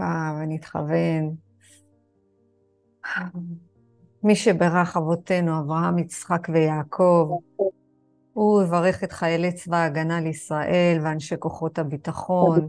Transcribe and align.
עמוקה 0.00 0.38
ונתכוון. 0.42 1.34
מי 4.22 4.36
שברך 4.36 4.96
אבותינו, 4.96 5.60
אברהם, 5.60 5.98
יצחק 5.98 6.48
ויעקב, 6.52 7.38
הוא 8.32 8.62
יברך 8.62 9.04
את 9.04 9.12
חיילי 9.12 9.52
צבא 9.52 9.76
ההגנה 9.76 10.20
לישראל 10.20 10.98
ואנשי 11.02 11.34
כוחות 11.38 11.78
הביטחון. 11.78 12.66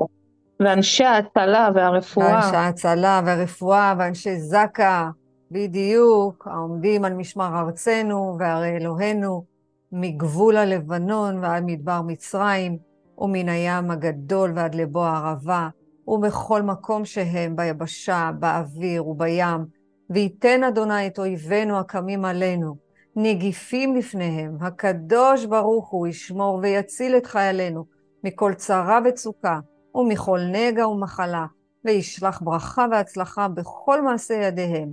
ואנשי 0.59 1.03
ההצלה 1.03 1.69
והרפואה. 1.75 2.25
ואנשי 2.27 2.55
ההצלה 2.55 3.21
והרפואה 3.25 3.93
ואנשי 3.97 4.39
זק"א, 4.39 5.09
בדיוק, 5.51 6.47
העומדים 6.47 7.05
על 7.05 7.13
משמר 7.13 7.59
ארצנו 7.59 8.35
והרי 8.39 8.77
אלוהינו, 8.77 9.45
מגבול 9.91 10.57
הלבנון 10.57 11.43
ועד 11.43 11.63
מדבר 11.65 12.01
מצרים, 12.01 12.77
ומן 13.17 13.49
הים 13.49 13.91
הגדול 13.91 14.51
ועד 14.55 14.75
לבוא 14.75 15.05
הערבה, 15.05 15.69
ובכל 16.11 16.61
מקום 16.61 17.05
שהם, 17.05 17.55
ביבשה, 17.55 18.31
באוויר 18.39 19.07
ובים, 19.07 19.65
וייתן 20.09 20.63
אדוני 20.63 21.07
את 21.07 21.19
אויבינו 21.19 21.79
הקמים 21.79 22.25
עלינו, 22.25 22.75
נגיפים 23.15 23.95
לפניהם, 23.95 24.57
הקדוש 24.61 25.45
ברוך 25.45 25.89
הוא 25.89 26.07
ישמור 26.07 26.59
ויציל 26.61 27.17
את 27.17 27.25
חיילינו 27.25 27.85
מכל 28.23 28.53
צרה 28.53 28.99
וצוקה, 29.05 29.59
ומכל 29.95 30.39
נגע 30.51 30.87
ומחלה, 30.87 31.45
וישלח 31.85 32.41
ברכה 32.41 32.85
והצלחה 32.91 33.47
בכל 33.47 34.01
מעשה 34.01 34.33
ידיהם, 34.33 34.89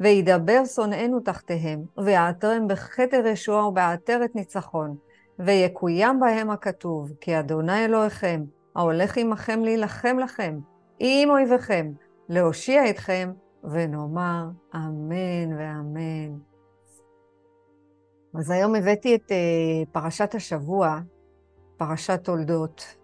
וידבר 0.00 0.64
שונאינו 0.64 1.20
תחתיהם, 1.20 1.82
ויעטרם 2.04 2.68
בכתר 2.68 3.26
ישועה 3.26 3.68
ובעטרת 3.68 4.34
ניצחון, 4.34 4.96
ויקוים 5.38 6.20
בהם 6.20 6.50
הכתוב, 6.50 7.12
כי 7.20 7.38
אדוני 7.38 7.84
אלוהיכם, 7.84 8.44
ההולך 8.76 9.16
עמכם 9.16 9.60
להילחם 9.64 10.18
לכם, 10.18 10.58
עם 10.98 11.30
אויביכם, 11.30 11.92
להושיע 12.28 12.90
אתכם, 12.90 13.32
ונאמר 13.64 14.48
אמן 14.74 15.52
ואמן. 15.58 16.38
אז 18.38 18.50
היום 18.50 18.74
הבאתי 18.74 19.14
את 19.14 19.30
uh, 19.30 19.92
פרשת 19.92 20.34
השבוע, 20.34 21.00
פרשת 21.76 22.20
תולדות, 22.24 22.96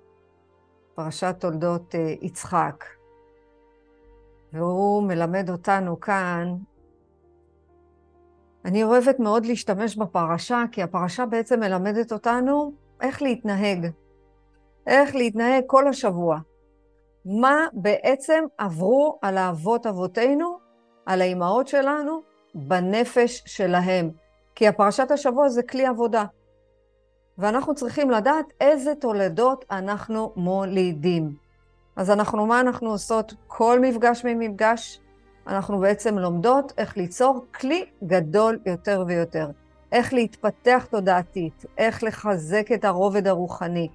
פרשת 0.94 1.34
תולדות 1.38 1.94
uh, 1.94 2.24
יצחק. 2.24 2.84
והוא 4.52 5.02
מלמד 5.02 5.50
אותנו 5.50 6.00
כאן, 6.00 6.54
אני 8.64 8.84
אוהבת 8.84 9.20
מאוד 9.20 9.46
להשתמש 9.46 9.96
בפרשה, 9.96 10.64
כי 10.72 10.82
הפרשה 10.82 11.26
בעצם 11.26 11.60
מלמדת 11.60 12.12
אותנו 12.12 12.72
איך 13.00 13.22
להתנהג. 13.22 13.86
איך 14.86 15.14
להתנהג 15.14 15.62
כל 15.66 15.88
השבוע. 15.88 16.38
מה 17.24 17.66
בעצם 17.72 18.44
עברו 18.58 19.18
על 19.22 19.38
האבות 19.38 19.86
אבותינו, 19.86 20.58
על 21.06 21.20
האימהות 21.20 21.68
שלנו, 21.68 22.20
בנפש 22.54 23.42
שלהם. 23.46 24.10
כי 24.54 24.68
הפרשת 24.68 25.10
השבוע 25.10 25.48
זה 25.48 25.62
כלי 25.62 25.86
עבודה. 25.86 26.24
ואנחנו 27.38 27.74
צריכים 27.74 28.10
לדעת 28.10 28.46
איזה 28.60 28.94
תולדות 28.94 29.64
אנחנו 29.70 30.32
מולידים. 30.36 31.36
אז 31.96 32.10
אנחנו, 32.10 32.46
מה 32.46 32.60
אנחנו 32.60 32.90
עושות? 32.90 33.34
כל 33.46 33.80
מפגש 33.80 34.24
ממפגש, 34.24 35.00
אנחנו 35.46 35.78
בעצם 35.78 36.18
לומדות 36.18 36.72
איך 36.78 36.96
ליצור 36.96 37.46
כלי 37.60 37.84
גדול 38.04 38.58
יותר 38.66 39.04
ויותר. 39.06 39.50
איך 39.92 40.12
להתפתח 40.12 40.86
תודעתית, 40.90 41.64
איך 41.78 42.04
לחזק 42.04 42.72
את 42.74 42.84
הרובד 42.84 43.26
הרוחני, 43.26 43.88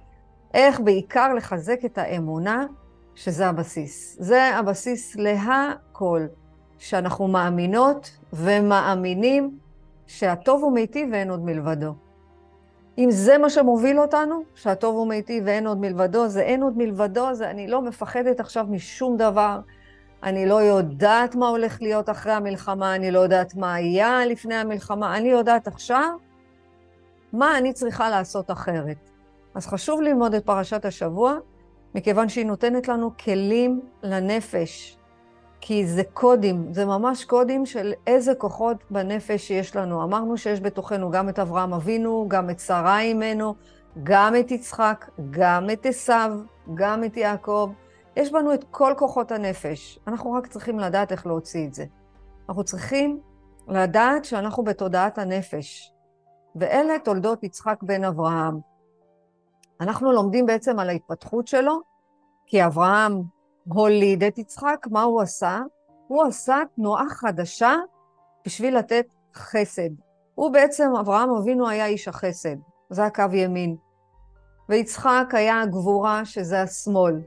איך 0.54 0.80
בעיקר 0.80 1.34
לחזק 1.34 1.84
את 1.84 1.98
האמונה, 1.98 2.66
שזה 3.14 3.46
הבסיס. 3.46 4.16
זה 4.20 4.44
הבסיס 4.44 5.16
להכל, 5.16 6.26
שאנחנו 6.78 7.28
מאמינות 7.28 8.18
ומאמינים 8.32 9.58
שהטוב 10.06 10.62
הוא 10.62 10.72
מיטיב 10.72 11.08
ואין 11.12 11.30
עוד 11.30 11.44
מלבדו. 11.44 11.94
אם 12.98 13.10
זה 13.10 13.38
מה 13.38 13.50
שמוביל 13.50 14.00
אותנו, 14.00 14.42
שהטוב 14.54 14.96
הוא 14.96 15.08
מיטיב 15.08 15.44
ואין 15.46 15.66
עוד 15.66 15.80
מלבדו, 15.80 16.28
זה 16.28 16.42
אין 16.42 16.62
עוד 16.62 16.72
מלבדו, 16.76 17.34
זה 17.34 17.50
אני 17.50 17.68
לא 17.68 17.82
מפחדת 17.82 18.40
עכשיו 18.40 18.66
משום 18.70 19.16
דבר. 19.16 19.60
אני 20.22 20.46
לא 20.46 20.54
יודעת 20.54 21.34
מה 21.34 21.48
הולך 21.48 21.82
להיות 21.82 22.10
אחרי 22.10 22.32
המלחמה, 22.32 22.94
אני 22.94 23.10
לא 23.10 23.18
יודעת 23.18 23.54
מה 23.54 23.74
היה 23.74 24.26
לפני 24.26 24.54
המלחמה, 24.54 25.16
אני 25.16 25.28
יודעת 25.28 25.66
עכשיו 25.66 26.10
מה 27.32 27.58
אני 27.58 27.72
צריכה 27.72 28.10
לעשות 28.10 28.50
אחרת. 28.50 29.10
אז 29.58 29.66
חשוב 29.66 30.00
ללמוד 30.00 30.34
את 30.34 30.46
פרשת 30.46 30.84
השבוע, 30.84 31.34
מכיוון 31.94 32.28
שהיא 32.28 32.46
נותנת 32.46 32.88
לנו 32.88 33.10
כלים 33.24 33.80
לנפש, 34.02 34.98
כי 35.60 35.86
זה 35.86 36.02
קודים, 36.12 36.72
זה 36.72 36.84
ממש 36.84 37.24
קודים 37.24 37.66
של 37.66 37.92
איזה 38.06 38.34
כוחות 38.34 38.76
בנפש 38.90 39.50
יש 39.50 39.76
לנו. 39.76 40.02
אמרנו 40.02 40.36
שיש 40.36 40.60
בתוכנו 40.60 41.10
גם 41.10 41.28
את 41.28 41.38
אברהם 41.38 41.74
אבינו, 41.74 42.24
גם 42.28 42.50
את 42.50 42.60
שרה 42.60 43.00
אימנו, 43.00 43.54
גם 44.02 44.34
את 44.40 44.50
יצחק, 44.50 45.10
גם 45.30 45.70
את 45.72 45.86
עשיו, 45.86 46.32
גם 46.74 47.04
את 47.04 47.16
יעקב. 47.16 47.70
יש 48.16 48.32
בנו 48.32 48.54
את 48.54 48.64
כל 48.70 48.94
כוחות 48.98 49.32
הנפש. 49.32 49.98
אנחנו 50.06 50.32
רק 50.32 50.46
צריכים 50.46 50.78
לדעת 50.78 51.12
איך 51.12 51.26
להוציא 51.26 51.66
את 51.66 51.74
זה. 51.74 51.84
אנחנו 52.48 52.64
צריכים 52.64 53.20
לדעת 53.68 54.24
שאנחנו 54.24 54.64
בתודעת 54.64 55.18
הנפש. 55.18 55.92
ואלה 56.56 56.98
תולדות 57.04 57.44
יצחק 57.44 57.82
בן 57.82 58.04
אברהם. 58.04 58.67
אנחנו 59.80 60.12
לומדים 60.12 60.46
בעצם 60.46 60.78
על 60.78 60.88
ההתפתחות 60.88 61.46
שלו, 61.46 61.80
כי 62.46 62.66
אברהם 62.66 63.22
הוליד 63.68 64.24
את 64.24 64.38
יצחק, 64.38 64.86
מה 64.90 65.02
הוא 65.02 65.20
עשה? 65.20 65.60
הוא 66.08 66.24
עשה 66.24 66.58
תנועה 66.76 67.08
חדשה 67.08 67.74
בשביל 68.46 68.78
לתת 68.78 69.06
חסד. 69.34 69.90
הוא 70.34 70.52
בעצם, 70.52 70.92
אברהם 71.00 71.30
אבינו 71.30 71.68
היה 71.68 71.86
איש 71.86 72.08
החסד, 72.08 72.56
זה 72.90 73.04
הקו 73.04 73.24
ימין. 73.32 73.76
ויצחק 74.68 75.26
היה 75.32 75.60
הגבורה, 75.60 76.24
שזה 76.24 76.62
השמאל. 76.62 77.20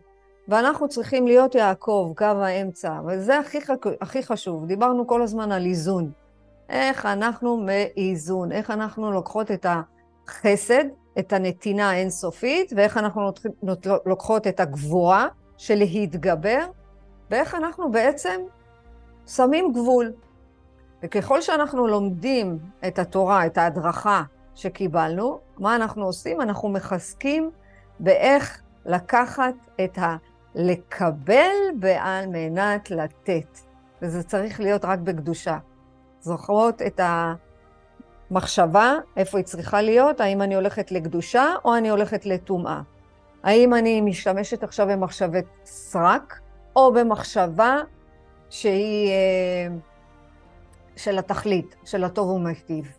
ואנחנו 0.48 0.90
צריכים 0.90 1.28
להיות 1.28 1.56
יעקב, 1.56 2.14
קו 2.18 2.26
האמצע, 2.26 3.00
וזה 3.08 3.40
הכי, 3.40 3.60
הכי 4.02 4.24
חשוב. 4.24 4.66
דיברנו 4.66 5.08
כל 5.08 5.22
הזמן 5.22 5.52
על 5.52 5.66
איזון. 5.66 6.12
איך 6.70 7.06
אנחנו 7.06 7.58
מאיזון, 7.58 8.52
איך 8.52 8.72
אנחנו 8.72 9.12
לוקחות 9.12 9.52
את 9.52 9.66
החסד, 9.66 10.84
את 11.20 11.34
הנתינה 11.34 11.90
האינסופית, 11.90 12.74
ואיך 12.76 12.98
אנחנו 12.98 13.32
לוקחות 14.06 14.48
את 14.48 14.60
הגבורה, 14.60 15.28
של 15.58 15.76
להתגבר, 15.76 16.66
ואיך 17.32 17.56
אנחנו 17.56 17.92
בעצם 17.92 18.42
שמים 19.28 19.74
גבול. 19.74 20.14
וככל 21.04 21.42
שאנחנו 21.42 21.88
לומדים 21.88 22.60
את 22.88 23.00
התורה, 23.00 23.46
את 23.46 23.58
ההדרכה 23.58 24.24
שקיבלנו, 24.56 25.40
מה 25.58 25.76
אנחנו 25.76 26.06
עושים? 26.06 26.42
אנחנו 26.42 26.70
מחזקים 26.70 27.52
באיך 28.00 28.62
לקחת 28.86 29.54
את 29.84 29.98
ה... 29.98 30.16
לקבל 30.56 31.56
ועל 31.82 32.26
מנת 32.28 32.92
לתת. 32.92 33.60
וזה 34.02 34.24
צריך 34.24 34.60
להיות 34.60 34.86
רק 34.86 35.00
בקדושה. 35.00 35.58
זוכרות 36.22 36.82
את 36.82 37.00
המחשבה, 38.32 38.94
איפה 39.18 39.38
היא 39.38 39.46
צריכה 39.46 39.82
להיות, 39.82 40.22
האם 40.22 40.42
אני 40.42 40.56
הולכת 40.56 40.92
לקדושה 40.92 41.46
או 41.66 41.78
אני 41.78 41.90
הולכת 41.90 42.26
לטומאה. 42.26 42.82
האם 43.44 43.74
אני 43.74 44.02
משתמשת 44.02 44.64
עכשיו 44.64 44.88
במחשבת 44.88 45.46
סרק, 45.66 46.40
או 46.76 46.94
במחשבה 46.94 47.78
שהיא 48.50 49.10
אה, 49.10 49.68
של 50.96 51.18
התכלית, 51.18 51.76
של 51.86 52.04
הטוב 52.04 52.30
ומיטיב. 52.30 52.98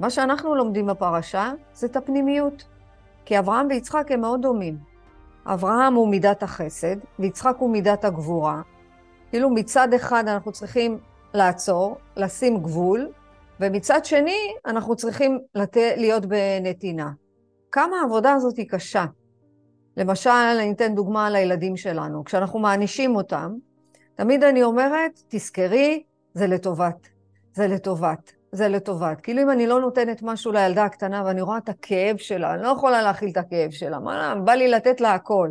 מה 0.00 0.10
שאנחנו 0.10 0.54
לומדים 0.54 0.86
בפרשה 0.86 1.52
זה 1.74 1.86
את 1.86 1.96
הפנימיות. 1.96 2.64
כי 3.24 3.38
אברהם 3.38 3.66
ויצחק 3.70 4.06
הם 4.10 4.20
מאוד 4.20 4.42
דומים. 4.42 4.78
אברהם 5.46 5.94
הוא 5.94 6.08
מידת 6.08 6.42
החסד, 6.42 6.96
ויצחק 7.18 7.56
הוא 7.58 7.70
מידת 7.70 8.04
הגבורה. 8.04 8.62
כאילו 9.30 9.50
מצד 9.50 9.94
אחד 9.94 10.28
אנחנו 10.28 10.52
צריכים 10.52 10.98
לעצור, 11.34 11.96
לשים 12.16 12.62
גבול, 12.62 13.08
ומצד 13.60 14.04
שני 14.04 14.54
אנחנו 14.66 14.96
צריכים 14.96 15.38
לת... 15.54 15.76
להיות 15.76 16.26
בנתינה. 16.26 17.10
כמה 17.72 17.96
העבודה 18.00 18.32
הזאת 18.32 18.56
היא 18.56 18.68
קשה. 18.68 19.04
למשל, 19.96 20.30
אני 20.30 20.72
אתן 20.72 20.94
דוגמה 20.94 21.30
לילדים 21.30 21.76
שלנו. 21.76 22.24
כשאנחנו 22.24 22.58
מענישים 22.58 23.16
אותם, 23.16 23.54
תמיד 24.14 24.44
אני 24.44 24.62
אומרת, 24.62 25.22
תזכרי, 25.28 26.02
זה 26.34 26.46
לטובת. 26.46 27.08
זה 27.52 27.66
לטובת. 27.66 28.32
זה 28.52 28.68
לטובת. 28.68 29.20
כאילו 29.20 29.42
אם 29.42 29.50
אני 29.50 29.66
לא 29.66 29.80
נותנת 29.80 30.22
משהו 30.22 30.52
לילדה 30.52 30.84
הקטנה 30.84 31.22
ואני 31.26 31.40
רואה 31.40 31.58
את 31.58 31.68
הכאב 31.68 32.16
שלה, 32.16 32.54
אני 32.54 32.62
לא 32.62 32.68
יכולה 32.68 33.02
להכיל 33.02 33.30
את 33.30 33.36
הכאב 33.36 33.70
שלה, 33.70 33.98
מה, 33.98 34.34
בא 34.44 34.52
לי 34.52 34.68
לתת 34.68 35.00
לה 35.00 35.14
הכל. 35.14 35.50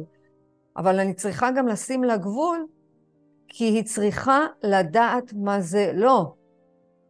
אבל 0.77 0.99
אני 0.99 1.13
צריכה 1.13 1.51
גם 1.51 1.67
לשים 1.67 2.03
לה 2.03 2.17
גבול, 2.17 2.65
כי 3.47 3.63
היא 3.65 3.83
צריכה 3.83 4.45
לדעת 4.63 5.33
מה 5.33 5.61
זה 5.61 5.91
לא. 5.93 6.33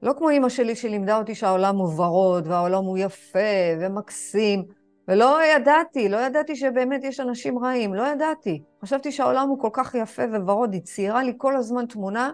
לא 0.02 0.14
כמו 0.18 0.30
אימא 0.30 0.50
שלי 0.50 0.76
שלימדה 0.76 1.18
אותי 1.18 1.36
שהעולם 1.36 1.78
הוא 1.78 2.02
ורוד, 2.02 2.48
והעולם 2.48 2.84
הוא 2.84 2.98
יפה 2.98 3.40
ומקסים. 3.82 4.66
ולא 5.08 5.40
ידעתי, 5.56 6.10
לא 6.10 6.18
ידעתי 6.18 6.56
שבאמת 6.56 7.04
יש 7.04 7.20
אנשים 7.20 7.60
רעים, 7.60 7.94
לא 7.94 8.08
ידעתי. 8.08 8.64
חשבתי 8.82 9.12
שהעולם 9.12 9.50
הוא 9.50 9.60
כל 9.60 9.70
כך 9.74 9.96
יפה 9.96 10.24
וורוד, 10.46 10.74
היא 10.74 10.82
ציירה 10.82 11.24
לי 11.24 11.34
כל 11.38 11.56
הזמן 11.56 11.86
תמונה 11.86 12.32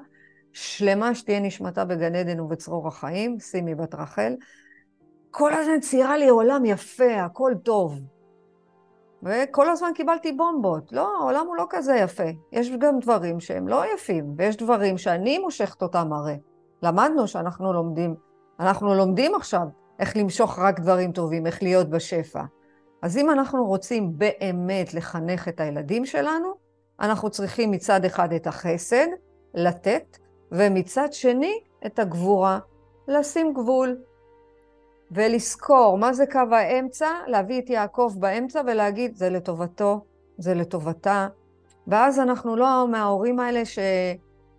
שלמה 0.54 1.16
שתהיה 1.16 1.40
נשמתה 1.40 1.86
בגן 1.86 2.16
עדן 2.16 2.40
ובצרור 2.40 2.88
החיים, 2.88 3.40
שימי 3.40 3.76
בת 3.76 3.96
רחל. 3.96 4.36
כל 5.32 5.54
הזמן 5.54 5.80
ציירה 5.80 6.18
לי 6.18 6.28
עולם 6.28 6.66
יפה, 6.66 7.22
הכל 7.22 7.54
טוב. 7.64 8.00
וכל 9.24 9.70
הזמן 9.70 9.92
קיבלתי 9.96 10.32
בומבות. 10.32 10.92
לא, 10.92 11.18
העולם 11.20 11.48
הוא 11.48 11.56
לא 11.56 11.66
כזה 11.70 11.96
יפה. 11.96 12.30
יש 12.52 12.72
גם 12.72 13.00
דברים 13.00 13.40
שהם 13.40 13.68
לא 13.68 13.94
יפים, 13.94 14.34
ויש 14.38 14.58
דברים 14.58 14.98
שאני 14.98 15.38
מושכת 15.38 15.82
אותם 15.82 16.14
הרי. 16.14 16.38
למדנו 16.84 17.28
שאנחנו 17.28 17.74
לומדים, 17.74 18.16
אנחנו 18.60 18.96
לומדים 18.96 19.36
עכשיו 19.36 19.68
איך 20.00 20.18
למשוך 20.18 20.60
רק 20.60 20.80
דברים 20.80 21.12
טובים, 21.12 21.48
איך 21.48 21.64
להיות 21.64 21.90
בשפע. 21.90 22.44
אז 23.02 23.18
אם 23.18 23.30
אנחנו 23.30 23.66
רוצים 23.66 24.18
באמת 24.18 24.94
לחנך 24.94 25.48
את 25.48 25.60
הילדים 25.60 26.06
שלנו, 26.06 26.54
אנחנו 27.00 27.30
צריכים 27.30 27.72
מצד 27.72 28.06
אחד 28.06 28.34
את 28.34 28.48
החסד, 28.48 29.08
לתת, 29.54 30.18
ומצד 30.52 31.14
שני 31.14 31.60
את 31.86 32.00
הגבורה, 32.00 32.60
לשים 33.08 33.54
גבול. 33.54 33.98
ולזכור 35.12 35.98
מה 35.98 36.14
זה 36.14 36.26
קו 36.32 36.56
האמצע, 36.56 37.10
להביא 37.28 37.62
את 37.62 37.70
יעקב 37.70 38.14
באמצע 38.20 38.62
ולהגיד, 38.68 39.16
זה 39.16 39.30
לטובתו, 39.30 40.06
זה 40.38 40.54
לטובתה. 40.54 41.28
ואז 41.88 42.20
אנחנו 42.20 42.56
לא 42.56 42.88
מההורים 42.88 43.40
האלה 43.40 43.66
ש... 43.66 43.80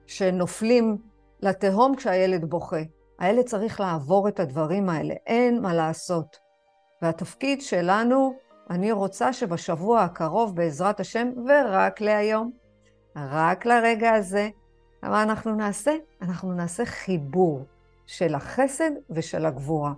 שנופלים 0.07 0.97
לתהום 1.45 1.97
כשהילד 1.97 2.45
בוכה. 2.45 2.83
הילד 3.19 3.45
צריך 3.45 3.81
לעבור 3.81 4.29
את 4.29 4.41
הדברים 4.41 4.89
האלה, 4.89 5.15
אין 5.27 5.63
מה 5.63 5.75
לעשות. 5.75 6.39
והתפקיד 7.03 7.63
שלנו, 7.63 8.35
אני 8.71 8.93
רוצה 8.93 9.33
שבשבוע 9.33 10.01
הקרוב, 10.03 10.57
בעזרת 10.57 11.01
השם, 11.01 11.29
ורק 11.49 12.01
להיום, 12.01 12.51
רק 13.17 13.67
לרגע 13.67 14.13
הזה, 14.13 14.49
מה 15.03 15.23
אנחנו 15.23 15.55
נעשה? 15.55 15.93
אנחנו 16.23 16.53
נעשה 16.53 16.85
חיבור 16.85 17.65
של 18.07 18.35
החסד 18.35 18.91
ושל 19.11 19.47
הגבורה. 19.47 19.93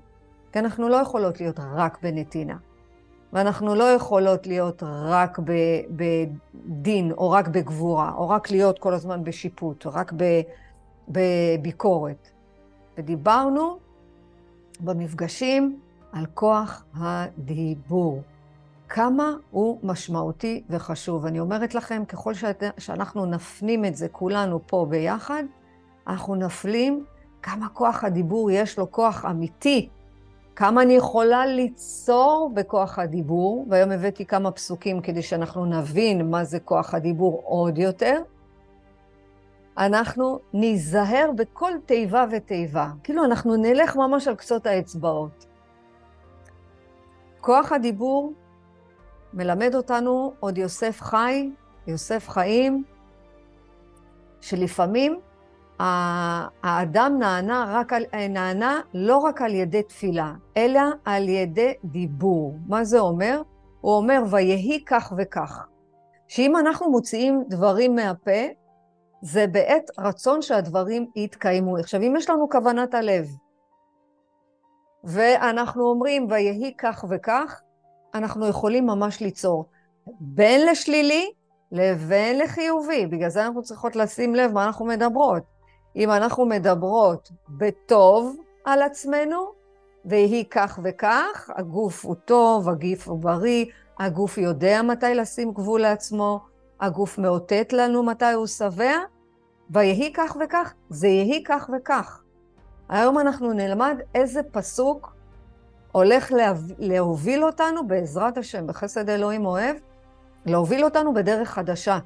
כי 0.52 0.58
אנחנו 0.58 0.88
לא 0.88 0.96
יכולות 0.96 1.40
להיות 1.40 1.60
רק 1.74 1.98
בנתינה. 2.02 2.56
ואנחנו 3.32 3.74
לא 3.74 3.84
יכולות 3.84 4.46
להיות 4.46 4.82
רק 4.82 5.38
בדין, 5.90 7.12
או 7.12 7.30
רק 7.30 7.48
בגבורה, 7.48 8.12
או 8.16 8.28
רק 8.28 8.50
להיות 8.50 8.78
כל 8.78 8.94
הזמן 8.94 9.24
בשיפוט, 9.24 9.86
או 9.86 9.90
רק 9.94 10.12
בביקורת. 11.08 12.28
ודיברנו 12.98 13.78
במפגשים 14.80 15.80
על 16.12 16.26
כוח 16.34 16.84
הדיבור. 16.94 18.22
כמה 18.88 19.32
הוא 19.50 19.78
משמעותי 19.82 20.62
וחשוב. 20.70 21.26
אני 21.26 21.40
אומרת 21.40 21.74
לכם, 21.74 22.04
ככל 22.04 22.32
שאנחנו 22.78 23.26
נפנים 23.26 23.84
את 23.84 23.96
זה 23.96 24.08
כולנו 24.08 24.60
פה 24.66 24.86
ביחד, 24.88 25.42
אנחנו 26.06 26.34
נפלים 26.34 27.04
כמה 27.42 27.68
כוח 27.68 28.04
הדיבור 28.04 28.50
יש 28.50 28.78
לו 28.78 28.90
כוח 28.90 29.24
אמיתי 29.24 29.88
כמה 30.56 30.82
אני 30.82 30.92
יכולה 30.92 31.46
ליצור 31.46 32.50
בכוח 32.54 32.98
הדיבור, 32.98 33.66
והיום 33.70 33.90
הבאתי 33.90 34.24
כמה 34.24 34.50
פסוקים 34.50 35.00
כדי 35.00 35.22
שאנחנו 35.22 35.64
נבין 35.64 36.30
מה 36.30 36.44
זה 36.44 36.60
כוח 36.60 36.94
הדיבור 36.94 37.42
עוד 37.44 37.78
יותר. 37.78 38.22
אנחנו 39.78 40.40
ניזהר 40.52 41.30
בכל 41.36 41.72
תיבה 41.86 42.24
ותיבה, 42.30 42.88
כאילו 43.02 43.24
אנחנו 43.24 43.56
נלך 43.56 43.96
ממש 43.96 44.28
על 44.28 44.34
קצות 44.34 44.66
האצבעות. 44.66 45.46
כוח 47.40 47.72
הדיבור 47.72 48.32
מלמד 49.34 49.74
אותנו 49.74 50.32
עוד 50.40 50.58
יוסף 50.58 51.00
חי, 51.00 51.50
יוסף 51.86 52.28
חיים, 52.28 52.84
שלפעמים 54.40 55.20
האדם 55.78 57.16
נענה, 57.18 57.72
רק 57.74 57.92
על, 57.92 58.04
נענה 58.28 58.80
לא 58.94 59.16
רק 59.16 59.42
על 59.42 59.54
ידי 59.54 59.82
תפילה, 59.82 60.32
אלא 60.56 60.80
על 61.04 61.28
ידי 61.28 61.74
דיבור. 61.84 62.58
מה 62.66 62.84
זה 62.84 62.98
אומר? 62.98 63.42
הוא 63.80 63.94
אומר, 63.94 64.22
ויהי 64.30 64.84
כך 64.86 65.12
וכך. 65.16 65.66
שאם 66.28 66.56
אנחנו 66.56 66.90
מוציאים 66.90 67.44
דברים 67.48 67.94
מהפה, 67.94 68.42
זה 69.22 69.46
בעת 69.46 69.90
רצון 69.98 70.42
שהדברים 70.42 71.10
יתקיימו. 71.16 71.76
עכשיו, 71.76 72.02
אם 72.02 72.14
יש 72.16 72.30
לנו 72.30 72.48
כוונת 72.50 72.94
הלב, 72.94 73.28
ואנחנו 75.04 75.82
אומרים, 75.90 76.26
ויהי 76.30 76.74
כך 76.78 77.04
וכך, 77.08 77.60
אנחנו 78.14 78.46
יכולים 78.48 78.86
ממש 78.86 79.20
ליצור 79.20 79.64
בין 80.20 80.66
לשלילי 80.66 81.32
לבין 81.72 82.38
לחיובי. 82.38 83.06
בגלל 83.06 83.28
זה 83.28 83.46
אנחנו 83.46 83.62
צריכות 83.62 83.96
לשים 83.96 84.34
לב 84.34 84.52
מה 84.52 84.64
אנחנו 84.64 84.84
מדברות. 84.84 85.42
אם 85.96 86.10
אנחנו 86.10 86.46
מדברות 86.46 87.30
בטוב 87.48 88.36
על 88.64 88.82
עצמנו, 88.82 89.52
והיא 90.04 90.44
כך 90.50 90.78
וכך, 90.84 91.50
הגוף 91.56 92.04
הוא 92.04 92.14
טוב, 92.14 92.68
הגוף 92.68 93.08
הוא 93.08 93.18
בריא, 93.18 93.64
הגוף 93.98 94.38
יודע 94.38 94.82
מתי 94.82 95.14
לשים 95.14 95.52
גבול 95.52 95.80
לעצמו, 95.80 96.40
הגוף 96.80 97.18
מאותת 97.18 97.72
לנו 97.72 98.02
מתי 98.02 98.32
הוא 98.32 98.46
שבע, 98.46 98.92
ויהי 99.70 100.12
כך 100.12 100.36
וכך, 100.44 100.74
זה 100.88 101.08
יהי 101.08 101.44
כך 101.44 101.70
וכך. 101.76 102.22
היום 102.88 103.18
אנחנו 103.18 103.52
נלמד 103.52 103.96
איזה 104.14 104.40
פסוק 104.42 105.16
הולך 105.92 106.32
להוביל 106.78 107.44
אותנו, 107.44 107.86
בעזרת 107.86 108.38
השם, 108.38 108.66
בחסד 108.66 109.08
אלוהים 109.08 109.46
אוהב, 109.46 109.76
להוביל 110.46 110.84
אותנו 110.84 111.14
בדרך 111.14 111.50
חדשה. 111.50 111.98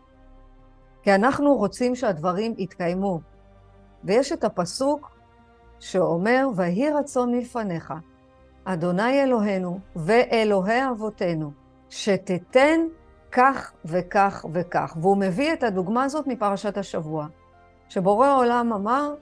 כי 1.02 1.14
אנחנו 1.14 1.54
רוצים 1.54 1.94
שהדברים 1.94 2.54
יתקיימו. 2.58 3.20
ויש 4.04 4.32
את 4.32 4.44
הפסוק 4.44 5.10
שאומר, 5.80 6.46
ויהי 6.56 6.90
רצון 6.90 7.34
מלפניך, 7.34 7.94
אדוני 8.64 9.22
אלוהינו 9.22 9.78
ואלוהי 9.96 10.88
אבותינו, 10.90 11.50
שתתן 11.88 12.80
כך 13.32 13.72
וכך 13.84 14.44
וכך. 14.52 14.96
והוא 15.00 15.16
מביא 15.16 15.52
את 15.52 15.62
הדוגמה 15.62 16.04
הזאת 16.04 16.26
מפרשת 16.26 16.78
השבוע, 16.78 17.26
שבורא 17.88 18.26
העולם 18.26 18.72
אמר 18.72 19.14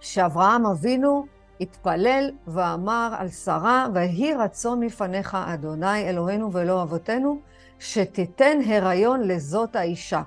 שאברהם 0.00 0.66
אבינו 0.66 1.26
התפלל 1.60 2.30
ואמר 2.46 3.14
על 3.18 3.28
שרה, 3.28 3.86
ויהי 3.94 4.34
רצון 4.34 4.80
מפניך, 4.80 5.34
אדוני 5.34 6.08
אלוהינו 6.08 6.52
ואלוה 6.52 6.82
אבותינו, 6.82 7.40
שתיתן 7.78 8.58
הריון 8.66 9.20
לזאת 9.20 9.76
האישה. 9.76 10.22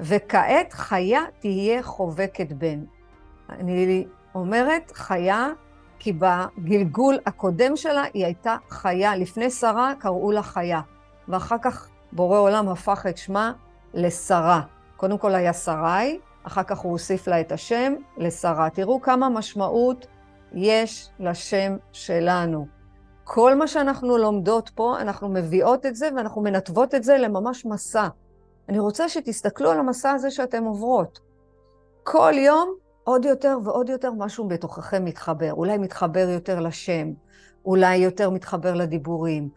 וכעת 0.00 0.72
חיה 0.72 1.20
תהיה 1.38 1.82
חובקת 1.82 2.52
בן. 2.52 2.84
אני 3.50 4.06
אומרת 4.34 4.92
חיה, 4.94 5.48
כי 5.98 6.12
בגלגול 6.12 7.18
הקודם 7.26 7.76
שלה 7.76 8.02
היא 8.14 8.24
הייתה 8.24 8.56
חיה. 8.68 9.16
לפני 9.16 9.50
שרה 9.50 9.92
קראו 9.98 10.32
לה 10.32 10.42
חיה, 10.42 10.80
ואחר 11.28 11.56
כך 11.62 11.88
בורא 12.14 12.38
עולם 12.38 12.68
הפך 12.68 13.06
את 13.08 13.16
שמה 13.16 13.52
לשרה. 13.94 14.60
קודם 14.96 15.18
כל 15.18 15.34
היה 15.34 15.52
שרי, 15.52 16.18
אחר 16.42 16.62
כך 16.62 16.78
הוא 16.78 16.92
הוסיף 16.92 17.28
לה 17.28 17.40
את 17.40 17.52
השם 17.52 17.94
לשרה. 18.16 18.70
תראו 18.70 19.00
כמה 19.00 19.28
משמעות 19.28 20.06
יש 20.52 21.10
לשם 21.20 21.76
שלנו. 21.92 22.66
כל 23.24 23.54
מה 23.54 23.66
שאנחנו 23.66 24.18
לומדות 24.18 24.70
פה, 24.74 25.00
אנחנו 25.00 25.28
מביאות 25.28 25.86
את 25.86 25.96
זה 25.96 26.08
ואנחנו 26.16 26.42
מנתבות 26.42 26.94
את 26.94 27.04
זה 27.04 27.18
לממש 27.18 27.66
מסע. 27.66 28.08
אני 28.68 28.78
רוצה 28.78 29.08
שתסתכלו 29.08 29.70
על 29.70 29.78
המסע 29.78 30.10
הזה 30.10 30.30
שאתם 30.30 30.64
עוברות. 30.64 31.20
כל 32.02 32.32
יום 32.36 32.74
עוד 33.04 33.24
יותר 33.24 33.58
ועוד 33.64 33.88
יותר 33.88 34.12
משהו 34.12 34.48
בתוככם 34.48 35.04
מתחבר. 35.04 35.52
אולי 35.52 35.78
מתחבר 35.78 36.28
יותר 36.28 36.60
לשם, 36.60 37.12
אולי 37.64 37.96
יותר 37.96 38.30
מתחבר 38.30 38.74
לדיבורים, 38.74 39.48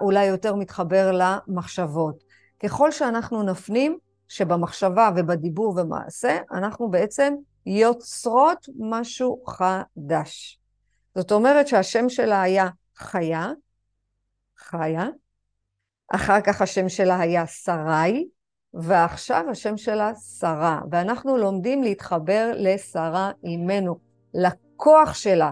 אולי 0.00 0.24
יותר 0.24 0.54
מתחבר 0.54 1.10
למחשבות. 1.12 2.22
ככל 2.62 2.92
שאנחנו 2.92 3.42
נפנים 3.42 3.98
שבמחשבה 4.28 5.10
ובדיבור 5.16 5.74
ומעשה, 5.78 6.38
אנחנו 6.52 6.90
בעצם 6.90 7.34
יוצרות 7.66 8.68
משהו 8.78 9.42
חדש. 9.46 10.60
זאת 11.14 11.32
אומרת 11.32 11.68
שהשם 11.68 12.08
שלה 12.08 12.42
היה 12.42 12.68
חיה, 12.96 13.50
חיה, 14.58 15.06
אחר 16.08 16.40
כך 16.40 16.62
השם 16.62 16.88
שלה 16.88 17.20
היה 17.20 17.46
שרי, 17.46 18.28
ועכשיו 18.74 19.44
השם 19.50 19.76
שלה 19.76 20.14
שרה. 20.14 20.80
ואנחנו 20.90 21.36
לומדים 21.36 21.82
להתחבר 21.82 22.52
לשרה 22.56 23.30
אימנו, 23.44 23.98
לכוח 24.34 25.14
שלה. 25.14 25.50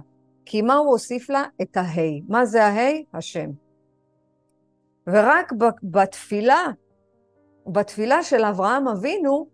כי 0.50 0.62
מה 0.62 0.74
הוא 0.74 0.90
הוסיף 0.90 1.30
לה? 1.30 1.44
את 1.62 1.76
ההי. 1.76 2.22
מה 2.28 2.44
זה 2.46 2.64
ההי? 2.64 3.04
השם. 3.14 3.50
ורק 5.06 5.52
בתפילה, 5.82 6.66
בתפילה 7.66 8.22
של 8.22 8.44
אברהם 8.44 8.88
אבינו, 8.88 9.48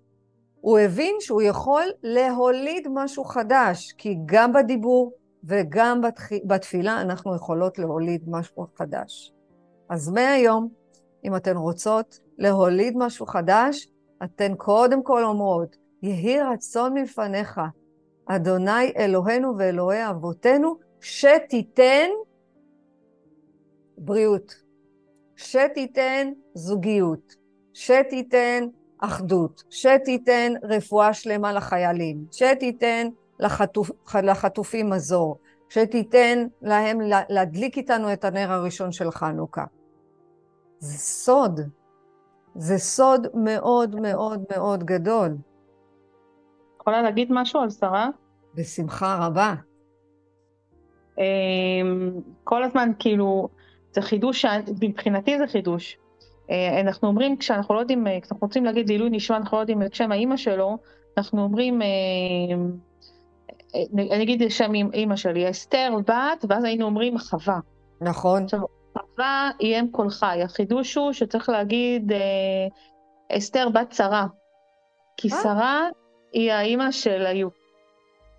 הוא 0.61 0.79
הבין 0.79 1.17
שהוא 1.21 1.43
יכול 1.43 1.83
להוליד 2.03 2.89
משהו 2.91 3.25
חדש, 3.25 3.95
כי 3.99 4.17
גם 4.27 4.53
בדיבור 4.53 5.13
וגם 5.45 6.01
בתפילה 6.45 7.01
אנחנו 7.01 7.37
יכולות 7.37 7.79
להוליד 7.79 8.23
משהו 8.27 8.67
חדש. 8.77 9.33
אז 9.89 10.09
מהיום, 10.09 10.69
אם 11.25 11.37
אתן 11.37 11.57
רוצות 11.57 12.21
להוליד 12.39 12.95
משהו 12.97 13.27
חדש, 13.27 13.89
אתן 14.25 14.55
קודם 14.55 15.03
כל 15.03 15.25
אומרות, 15.25 15.77
יהי 16.03 16.43
רצון 16.43 16.95
מלפניך, 16.95 17.61
אדוני 18.27 18.93
אלוהינו 18.97 19.55
ואלוהי 19.59 20.11
אבותינו, 20.11 20.86
שתיתן 21.01 22.09
בריאות, 23.99 24.55
שתיתן 25.37 26.33
זוגיות, 26.55 27.35
שתיתן 27.75 28.65
אחדות, 28.99 29.63
שתיתן 29.71 30.53
רפואה 30.63 31.15
שלמה 31.15 31.53
לחיילים, 31.53 32.25
שתיתן 32.33 33.09
לחטופ, 33.41 33.91
לחטופים 34.23 34.91
מזור, 34.91 35.39
שתיתן 35.69 36.47
להם 36.63 36.99
להדליק 37.29 37.77
איתנו 37.77 38.13
את 38.13 38.25
הנר 38.25 38.53
הראשון 38.53 38.93
של 38.93 39.11
חנוכה. 39.11 39.65
זה 40.79 40.99
סוד, 40.99 41.61
זה 42.55 42.79
סוד 42.79 43.27
מאוד 43.35 44.01
מאוד 44.01 44.45
מאוד 44.51 44.85
גדול. 44.85 45.37
יכולה 46.81 47.03
להגיד 47.03 47.29
משהו 47.31 47.61
על 47.61 47.71
שרה? 47.71 48.09
בשמחה 48.55 49.27
רבה. 49.27 49.55
אמ, 51.19 52.11
כל 52.45 52.63
הזמן 52.63 52.91
כאילו, 52.99 53.49
זה 53.93 54.03
חידוש, 54.03 54.45
מבחינתי 54.83 55.39
זה 55.39 55.47
חידוש. 55.47 55.99
אה, 56.51 56.81
אנחנו 56.81 57.09
אומרים, 57.09 57.37
כשאנחנו 57.37 57.75
לא 57.75 57.81
יודעים, 57.81 58.07
אה, 58.07 58.21
כשאנחנו 58.21 58.47
רוצים 58.47 58.65
להגיד 58.65 58.89
לעילוי 58.89 59.11
נשמע, 59.11 59.37
אנחנו 59.37 59.57
לא 59.57 59.63
יודעים 59.63 59.83
את 59.83 59.95
שם 59.95 60.13
האימא 60.13 60.37
שלו, 60.37 60.79
אנחנו 61.19 61.43
אומרים, 61.43 61.83
אה, 61.83 61.87
אני 63.95 64.23
אגיד 64.23 64.51
שם 64.51 64.73
אימא 64.95 65.17
שלי, 65.17 65.51
אסתר 65.51 65.95
בת, 66.07 66.45
ואז 66.49 66.65
היינו 66.65 66.87
אומרים 66.87 67.19
חווה. 67.19 67.59
נכון. 68.01 68.45
עכשיו, 68.45 68.61
חווה 68.99 69.51
היא 69.59 69.81
אם 69.81 69.87
כל 69.93 70.11
חי, 70.11 70.41
החידוש 70.45 70.95
הוא 70.95 71.13
שצריך 71.13 71.49
להגיד 71.49 72.13
אסתר 73.33 73.69
בת 73.69 73.93
שרה. 73.93 74.27
כי 75.17 75.29
שרה 75.31 75.89
היא 76.33 76.53
האימא 76.53 76.91
של, 76.91 77.27
היו, 77.27 77.49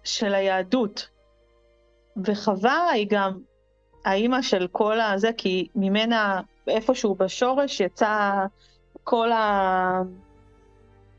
של 0.03 0.33
היהדות. 0.33 1.07
וחווה 2.25 2.89
היא 2.89 3.07
גם 3.09 3.37
האימא 4.05 4.41
של 4.41 4.67
כל 4.71 4.99
הזה, 4.99 5.29
כי 5.37 5.67
ממנה 5.75 6.41
איפשהו 6.67 7.15
בשורש 7.15 7.79
יצא 7.79 8.45
כל 9.03 9.29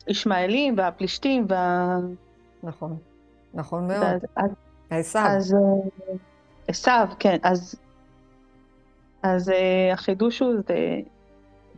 הישמעאלים 0.06 0.74
והפלישתים 0.78 1.46
וה... 1.48 1.98
נכון, 2.62 2.96
נכון 3.54 3.88
מאוד. 3.88 4.24
עשו. 4.90 5.18
אז 5.18 5.56
עשו, 6.68 6.90
כן, 7.18 7.36
אז, 7.42 7.74
אז 9.22 9.50
אה, 9.50 9.92
החידוש 9.92 10.38
הוא 10.38 10.54
זה 10.68 11.00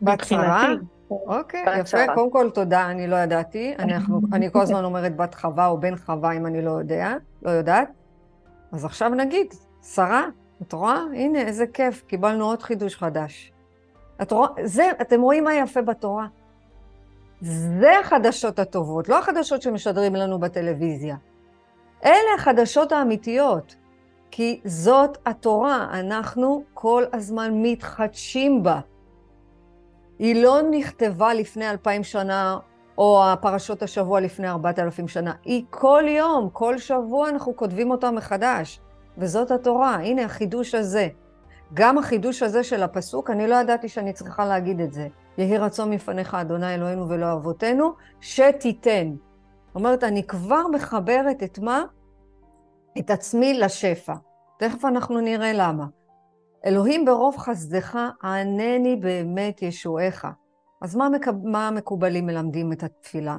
מבחינתי. 0.01 0.85
אוקיי, 1.11 1.79
יפה. 1.79 1.97
קודם 2.15 2.31
כל, 2.31 2.49
תודה, 2.53 2.91
אני 2.91 3.07
לא 3.07 3.15
ידעתי. 3.15 3.73
אנחנו, 3.79 4.21
אני 4.33 4.51
כל 4.51 4.61
הזמן 4.61 4.83
אומרת 4.83 5.15
בת 5.15 5.35
חווה 5.35 5.67
או 5.67 5.79
בן 5.79 5.95
חווה 5.95 6.31
אם 6.31 6.45
אני 6.45 6.61
לא 6.61 6.71
יודע, 6.71 7.13
לא 7.41 7.49
יודעת. 7.49 7.89
אז 8.71 8.85
עכשיו 8.85 9.09
נגיד, 9.09 9.53
שרה, 9.83 10.25
את 10.61 10.73
רואה? 10.73 10.99
הנה, 11.13 11.39
איזה 11.41 11.67
כיף, 11.67 12.03
קיבלנו 12.07 12.45
עוד 12.45 12.63
חידוש 12.63 12.95
חדש. 12.95 13.51
את 14.21 14.31
רואה, 14.31 14.49
זה, 14.63 14.91
אתם 15.01 15.21
רואים 15.21 15.43
מה 15.43 15.55
יפה 15.55 15.81
בתורה? 15.81 16.27
זה 17.41 17.99
החדשות 17.99 18.59
הטובות, 18.59 19.09
לא 19.09 19.19
החדשות 19.19 19.61
שמשדרים 19.61 20.15
לנו 20.15 20.39
בטלוויזיה. 20.39 21.15
אלה 22.05 22.33
החדשות 22.37 22.91
האמיתיות, 22.91 23.75
כי 24.31 24.61
זאת 24.65 25.17
התורה, 25.25 25.87
אנחנו 25.99 26.63
כל 26.73 27.03
הזמן 27.13 27.51
מתחדשים 27.53 28.63
בה. 28.63 28.79
היא 30.19 30.43
לא 30.43 30.59
נכתבה 30.71 31.33
לפני 31.33 31.69
אלפיים 31.69 32.03
שנה, 32.03 32.57
או 32.97 33.23
הפרשות 33.25 33.83
השבוע 33.83 34.19
לפני 34.19 34.49
ארבעת 34.49 34.79
אלפים 34.79 35.07
שנה. 35.07 35.33
היא 35.43 35.65
כל 35.69 36.03
יום, 36.07 36.49
כל 36.53 36.77
שבוע 36.77 37.29
אנחנו 37.29 37.55
כותבים 37.55 37.91
אותה 37.91 38.11
מחדש. 38.11 38.79
וזאת 39.17 39.51
התורה. 39.51 39.95
הנה 39.95 40.25
החידוש 40.25 40.75
הזה. 40.75 41.07
גם 41.73 41.97
החידוש 41.97 42.43
הזה 42.43 42.63
של 42.63 42.83
הפסוק, 42.83 43.29
אני 43.29 43.47
לא 43.47 43.55
ידעתי 43.55 43.89
שאני 43.89 44.13
צריכה 44.13 44.45
להגיד 44.45 44.81
את 44.81 44.93
זה. 44.93 45.07
יהי 45.37 45.57
רצון 45.57 45.89
מפניך, 45.89 46.35
אדוני 46.35 46.73
אלוהינו 46.75 47.09
ולא 47.09 47.33
אבותינו, 47.33 47.93
שתיתן. 48.21 49.15
אומרת, 49.75 50.03
אני 50.03 50.27
כבר 50.27 50.67
מחברת 50.71 51.43
את 51.43 51.59
מה? 51.59 51.83
את 52.99 53.09
עצמי 53.09 53.53
לשפע. 53.53 54.13
תכף 54.59 54.85
אנחנו 54.85 55.19
נראה 55.19 55.53
למה. 55.53 55.85
אלוהים 56.65 57.05
ברוב 57.05 57.37
חסדך, 57.37 57.99
ענני 58.23 58.95
באמת 58.95 59.61
ישועך. 59.61 60.25
אז 60.81 60.95
מה, 60.95 61.09
מקב... 61.09 61.31
מה 61.43 61.67
המקובלים 61.67 62.25
מלמדים 62.25 62.71
את 62.71 62.83
התפילה? 62.83 63.37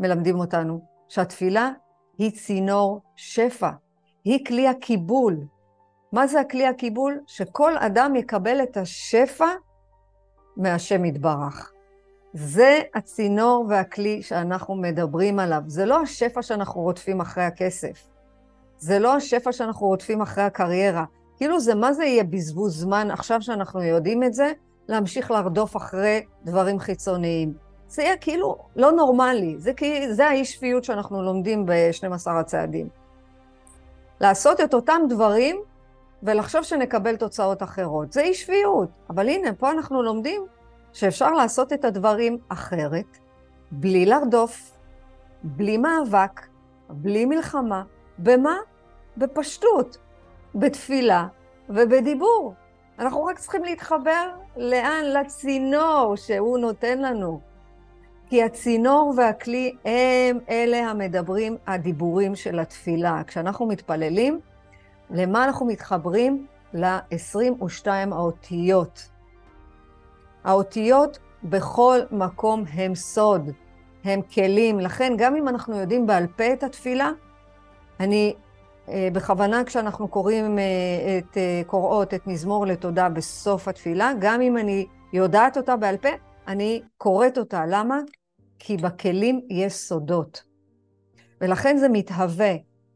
מלמדים 0.00 0.38
אותנו 0.38 0.80
שהתפילה 1.08 1.70
היא 2.18 2.30
צינור 2.30 3.00
שפע. 3.16 3.70
היא 4.24 4.44
כלי 4.44 4.68
הקיבול. 4.68 5.36
מה 6.12 6.26
זה 6.26 6.40
הכלי 6.40 6.66
הקיבול? 6.66 7.20
שכל 7.26 7.78
אדם 7.78 8.16
יקבל 8.16 8.62
את 8.62 8.76
השפע 8.76 9.48
מהשם 10.56 11.04
יתברך. 11.04 11.72
זה 12.32 12.80
הצינור 12.94 13.66
והכלי 13.68 14.22
שאנחנו 14.22 14.74
מדברים 14.74 15.38
עליו. 15.38 15.62
זה 15.66 15.84
לא 15.84 16.00
השפע 16.00 16.42
שאנחנו 16.42 16.80
רודפים 16.80 17.20
אחרי 17.20 17.44
הכסף. 17.44 18.08
זה 18.78 18.98
לא 18.98 19.16
השפע 19.16 19.52
שאנחנו 19.52 19.86
רודפים 19.86 20.20
אחרי 20.20 20.44
הקריירה. 20.44 21.04
כאילו 21.36 21.60
זה, 21.60 21.74
מה 21.74 21.92
זה 21.92 22.04
יהיה 22.04 22.24
בזבוז 22.24 22.80
זמן, 22.80 23.10
עכשיו 23.10 23.42
שאנחנו 23.42 23.82
יודעים 23.82 24.24
את 24.24 24.34
זה, 24.34 24.52
להמשיך 24.88 25.30
לרדוף 25.30 25.76
אחרי 25.76 26.24
דברים 26.44 26.78
חיצוניים. 26.78 27.54
זה 27.88 28.02
יהיה 28.02 28.16
כאילו 28.16 28.58
לא 28.76 28.92
נורמלי. 28.92 29.54
זה, 29.58 29.72
זה 30.10 30.26
האי 30.26 30.44
שפיות 30.44 30.84
שאנחנו 30.84 31.22
לומדים 31.22 31.66
ב-12 31.66 32.30
הצעדים. 32.30 32.88
לעשות 34.20 34.60
את 34.60 34.74
אותם 34.74 35.00
דברים 35.08 35.60
ולחשוב 36.22 36.62
שנקבל 36.62 37.16
תוצאות 37.16 37.62
אחרות. 37.62 38.12
זה 38.12 38.20
אי 38.20 38.34
שפיות. 38.34 38.88
אבל 39.10 39.28
הנה, 39.28 39.52
פה 39.52 39.70
אנחנו 39.70 40.02
לומדים 40.02 40.46
שאפשר 40.92 41.30
לעשות 41.30 41.72
את 41.72 41.84
הדברים 41.84 42.38
אחרת, 42.48 43.18
בלי 43.70 44.06
לרדוף, 44.06 44.72
בלי 45.42 45.76
מאבק, 45.76 46.46
בלי 46.88 47.24
מלחמה. 47.24 47.82
במה? 48.18 48.56
בפשטות, 49.16 49.98
בתפילה 50.54 51.26
ובדיבור. 51.68 52.54
אנחנו 52.98 53.24
רק 53.24 53.38
צריכים 53.38 53.64
להתחבר 53.64 54.30
לאן? 54.56 55.04
לצינור 55.04 56.16
שהוא 56.16 56.58
נותן 56.58 56.98
לנו. 56.98 57.40
כי 58.28 58.42
הצינור 58.42 59.14
והכלי 59.16 59.74
הם 59.84 60.38
אלה 60.48 60.90
המדברים, 60.90 61.56
הדיבורים 61.66 62.36
של 62.36 62.58
התפילה. 62.58 63.22
כשאנחנו 63.26 63.66
מתפללים, 63.66 64.40
למה 65.10 65.44
אנחנו 65.44 65.66
מתחברים? 65.66 66.46
ל-22 66.74 67.86
האותיות. 68.12 69.08
האותיות 70.44 71.18
בכל 71.42 71.98
מקום 72.10 72.64
הם 72.72 72.94
סוד, 72.94 73.50
הם 74.04 74.22
כלים. 74.22 74.80
לכן, 74.80 75.12
גם 75.18 75.36
אם 75.36 75.48
אנחנו 75.48 75.76
יודעים 75.76 76.06
בעל 76.06 76.26
פה 76.26 76.52
את 76.52 76.62
התפילה, 76.62 77.10
אני 78.00 78.34
בכוונה 79.12 79.64
כשאנחנו 79.64 80.08
קוראים 80.08 80.58
אה, 80.58 80.64
את, 81.18 81.36
אה, 81.36 81.62
קוראות 81.66 82.14
את 82.14 82.26
מזמור 82.26 82.66
לתודה 82.66 83.08
בסוף 83.08 83.68
התפילה, 83.68 84.12
גם 84.18 84.40
אם 84.40 84.58
אני 84.58 84.86
יודעת 85.12 85.56
אותה 85.56 85.76
בעל 85.76 85.96
פה, 85.96 86.08
אני 86.48 86.82
קוראת 86.98 87.38
אותה. 87.38 87.64
למה? 87.68 88.00
כי 88.58 88.76
בכלים 88.76 89.40
יש 89.50 89.72
סודות. 89.72 90.42
ולכן 91.40 91.76
זה 91.76 91.88
מתהווה. 91.88 92.54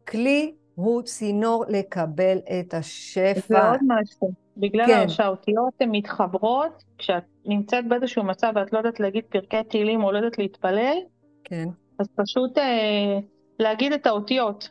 כלי 0.09 0.55
הוא 0.75 1.03
צינור 1.03 1.65
לקבל 1.69 2.39
את 2.61 2.75
השפע. 2.75 3.55
ועוד 3.55 3.81
משהו, 3.87 4.33
בגלל 4.57 4.87
כן. 4.87 5.09
שהאותיות 5.09 5.73
הן 5.81 5.89
מתחברות, 5.93 6.85
כשאת 6.99 7.25
נמצאת 7.45 7.89
באיזשהו 7.89 8.25
מצב 8.25 8.53
ואת 8.55 8.73
לא 8.73 8.79
יודעת 8.79 9.01
להגיד 9.01 9.25
פרקי 9.29 9.65
תהילים 9.71 10.05
או 10.05 10.13
לא 10.13 10.19
יודעת 10.19 10.39
להתפלל, 10.39 10.97
כן. 11.45 11.69
אז 11.99 12.07
פשוט 12.15 12.59
אה, 12.59 13.19
להגיד 13.59 13.93
את 13.93 14.07
האותיות. 14.07 14.71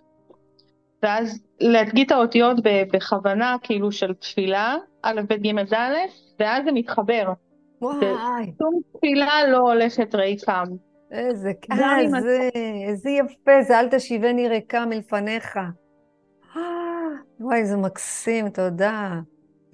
ואז 1.03 1.41
להגיד 1.59 2.05
את 2.05 2.11
האותיות 2.11 2.57
בכוונה, 2.63 3.55
כאילו 3.63 3.91
של 3.91 4.13
תפילה, 4.13 4.75
א', 5.01 5.21
ב', 5.29 5.33
ג', 5.33 5.73
ד', 5.73 5.95
ואז 6.39 6.63
זה 6.65 6.71
מתחבר. 6.71 7.33
וואי. 7.81 8.53
שום 8.57 8.81
תפילה 8.93 9.47
לא 9.47 9.57
הולכת 9.57 10.15
ריקם. 10.15 10.63
איזה, 11.11 11.51
אה, 11.71 12.21
זה, 12.21 12.49
איזה 12.87 13.09
יפה, 13.09 13.61
זה 13.67 13.79
אל 13.79 13.89
תשיבני 13.89 14.47
ריקה 14.47 14.85
מלפניך. 14.85 15.57
אה, 16.55 16.61
וואי, 17.39 17.65
זה 17.65 17.77
מקסים, 17.77 18.49
תודה. 18.49 19.19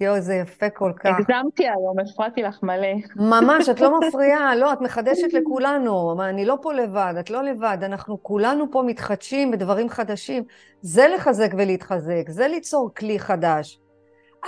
יואו, 0.00 0.20
זה 0.20 0.34
יפה 0.34 0.70
כל 0.70 0.92
כך. 0.96 1.10
הגזמתי 1.18 1.68
היום, 1.68 1.98
הפרעתי 1.98 2.42
לך 2.42 2.62
מלא. 2.62 2.88
ממש, 3.16 3.68
את 3.68 3.80
לא 3.80 3.90
מפריעה, 4.00 4.56
לא, 4.56 4.72
את 4.72 4.80
מחדשת 4.80 5.32
לכולנו. 5.32 6.22
אני 6.22 6.46
לא 6.46 6.58
פה 6.62 6.72
לבד, 6.72 7.14
את 7.20 7.30
לא 7.30 7.42
לבד, 7.42 7.78
אנחנו 7.82 8.22
כולנו 8.22 8.70
פה 8.70 8.82
מתחדשים 8.86 9.50
בדברים 9.50 9.88
חדשים. 9.88 10.44
זה 10.82 11.08
לחזק 11.14 11.50
ולהתחזק, 11.58 12.22
זה 12.28 12.48
ליצור 12.48 12.90
כלי 12.94 13.18
חדש. 13.18 13.80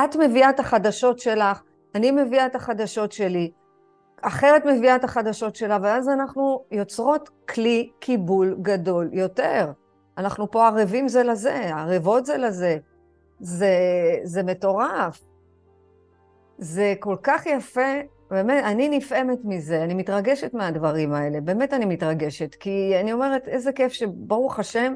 את 0.04 0.16
מביאה 0.16 0.50
את 0.50 0.60
החדשות 0.60 1.18
שלך, 1.18 1.62
אני 1.94 2.10
מביאה 2.10 2.46
את 2.46 2.54
החדשות 2.54 3.12
שלי, 3.12 3.50
אחרת 4.22 4.64
מביאה 4.66 4.96
את 4.96 5.04
החדשות 5.04 5.56
שלה, 5.56 5.78
ואז 5.82 6.08
אנחנו 6.08 6.64
יוצרות 6.70 7.30
כלי 7.48 7.90
קיבול 7.98 8.56
גדול 8.62 9.10
יותר. 9.12 9.72
אנחנו 10.18 10.50
פה 10.50 10.66
ערבים 10.66 11.08
זה 11.08 11.22
לזה, 11.22 11.54
ערבות 11.54 12.26
זה 12.26 12.36
לזה. 12.36 12.78
זה, 13.40 13.74
זה 14.24 14.42
מטורף. 14.42 15.29
זה 16.60 16.94
כל 17.00 17.16
כך 17.22 17.46
יפה, 17.46 18.00
באמת, 18.30 18.64
אני 18.64 18.88
נפעמת 18.88 19.38
מזה, 19.44 19.84
אני 19.84 19.94
מתרגשת 19.94 20.54
מהדברים 20.54 21.12
האלה, 21.12 21.40
באמת 21.40 21.72
אני 21.72 21.84
מתרגשת, 21.84 22.54
כי 22.54 22.92
אני 23.00 23.12
אומרת, 23.12 23.48
איזה 23.48 23.72
כיף 23.72 23.92
שברוך 23.92 24.58
השם, 24.58 24.94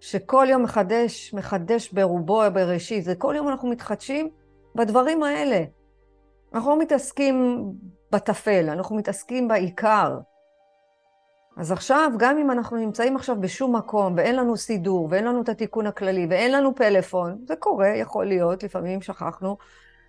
שכל 0.00 0.46
יום 0.50 0.62
מחדש, 0.62 1.34
מחדש 1.34 1.92
ברובו 1.92 2.42
בראשית, 2.54 3.04
זה 3.04 3.14
כל 3.14 3.34
יום 3.36 3.48
אנחנו 3.48 3.68
מתחדשים 3.68 4.28
בדברים 4.74 5.22
האלה. 5.22 5.64
אנחנו 6.54 6.70
לא 6.70 6.78
מתעסקים 6.78 7.64
בטפל, 8.12 8.68
אנחנו 8.70 8.96
מתעסקים 8.96 9.48
בעיקר. 9.48 10.18
אז 11.56 11.72
עכשיו, 11.72 12.10
גם 12.18 12.38
אם 12.38 12.50
אנחנו 12.50 12.76
נמצאים 12.76 13.16
עכשיו 13.16 13.40
בשום 13.40 13.76
מקום, 13.76 14.14
ואין 14.16 14.36
לנו 14.36 14.56
סידור, 14.56 15.08
ואין 15.10 15.24
לנו 15.24 15.42
את 15.42 15.48
התיקון 15.48 15.86
הכללי, 15.86 16.26
ואין 16.30 16.52
לנו 16.52 16.74
פלאפון, 16.74 17.38
זה 17.48 17.56
קורה, 17.56 17.88
יכול 17.88 18.26
להיות, 18.26 18.62
לפעמים 18.62 19.02
שכחנו, 19.02 19.56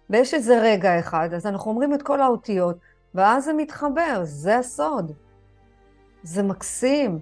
ויש 0.10 0.34
איזה 0.34 0.62
רגע 0.62 1.00
אחד, 1.00 1.30
אז 1.34 1.46
אנחנו 1.46 1.72
אומרים 1.72 1.94
את 1.94 2.02
כל 2.02 2.22
האותיות, 2.22 2.78
ואז 3.16 3.46
זה 3.46 3.54
מתחבר, 3.54 4.22
זה 4.24 4.58
הסוד. 4.58 5.12
זה 6.24 6.44
מקסים. 6.44 7.20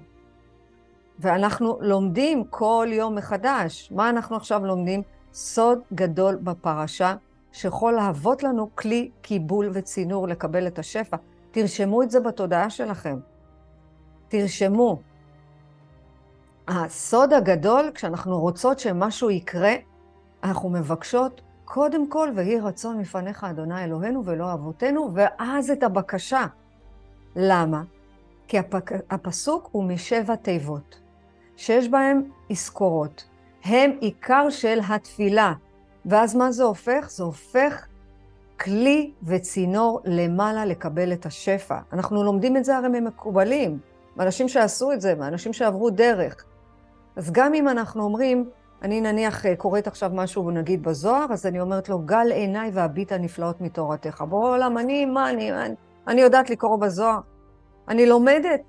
ואנחנו 1.19 1.77
לומדים 1.81 2.43
כל 2.49 2.87
יום 2.91 3.15
מחדש. 3.15 3.91
מה 3.91 4.09
אנחנו 4.09 4.35
עכשיו 4.35 4.65
לומדים? 4.65 5.01
סוד 5.33 5.79
גדול 5.93 6.35
בפרשה, 6.35 7.15
שיכול 7.51 7.93
להוות 7.93 8.43
לנו 8.43 8.69
כלי 8.75 9.11
קיבול 9.21 9.69
וצינור 9.73 10.27
לקבל 10.27 10.67
את 10.67 10.79
השפע. 10.79 11.17
תרשמו 11.51 12.03
את 12.03 12.11
זה 12.11 12.19
בתודעה 12.19 12.69
שלכם. 12.69 13.19
תרשמו. 14.27 15.01
הסוד 16.67 17.33
הגדול, 17.33 17.91
כשאנחנו 17.93 18.39
רוצות 18.39 18.79
שמשהו 18.79 19.29
יקרה, 19.29 19.73
אנחנו 20.43 20.69
מבקשות 20.69 21.41
קודם 21.73 22.07
כל, 22.07 22.29
ויהי 22.35 22.59
רצון 22.59 22.97
מפניך, 22.97 23.43
אדוני 23.43 23.83
אלוהינו 23.83 24.25
ולא 24.25 24.53
אבותינו, 24.53 25.09
ואז 25.13 25.71
את 25.71 25.83
הבקשה. 25.83 26.45
למה? 27.35 27.83
כי 28.47 28.59
הפק... 28.59 28.91
הפסוק 29.09 29.69
הוא 29.71 29.83
משבע 29.83 30.35
תיבות, 30.35 30.99
שיש 31.57 31.87
בהם 31.87 32.21
אזכורות. 32.51 33.25
הם 33.63 33.91
עיקר 33.99 34.49
של 34.49 34.79
התפילה. 34.89 35.53
ואז 36.05 36.35
מה 36.35 36.51
זה 36.51 36.63
הופך? 36.63 37.07
זה 37.09 37.23
הופך 37.23 37.85
כלי 38.59 39.11
וצינור 39.23 40.01
למעלה 40.05 40.65
לקבל 40.65 41.13
את 41.13 41.25
השפע. 41.25 41.79
אנחנו 41.93 42.23
לומדים 42.23 42.57
את 42.57 42.65
זה 42.65 42.77
הרי 42.77 42.87
ממקובלים, 42.87 43.79
מאנשים 44.15 44.47
שעשו 44.47 44.91
את 44.91 45.01
זה, 45.01 45.15
מאנשים 45.15 45.53
שעברו 45.53 45.89
דרך. 45.89 46.45
אז 47.15 47.31
גם 47.31 47.53
אם 47.53 47.67
אנחנו 47.67 48.03
אומרים, 48.03 48.49
אני 48.81 49.01
נניח 49.01 49.45
אה, 49.45 49.55
קוראת 49.55 49.87
עכשיו 49.87 50.11
משהו, 50.13 50.51
נגיד 50.51 50.83
בזוהר, 50.83 51.25
אז 51.33 51.45
אני 51.45 51.61
אומרת 51.61 51.89
לו, 51.89 51.99
גל 51.99 52.31
עיניי 52.31 52.69
והביט 52.73 53.11
הנפלאות 53.11 53.61
מתורתך. 53.61 54.23
בורא 54.29 54.49
עולם, 54.49 54.77
אני, 54.77 55.05
מה, 55.05 55.29
אני, 55.29 55.51
אני, 55.51 55.75
אני 56.07 56.21
יודעת 56.21 56.49
לקרוא 56.49 56.77
בזוהר. 56.77 57.19
אני 57.87 58.05
לומדת. 58.05 58.61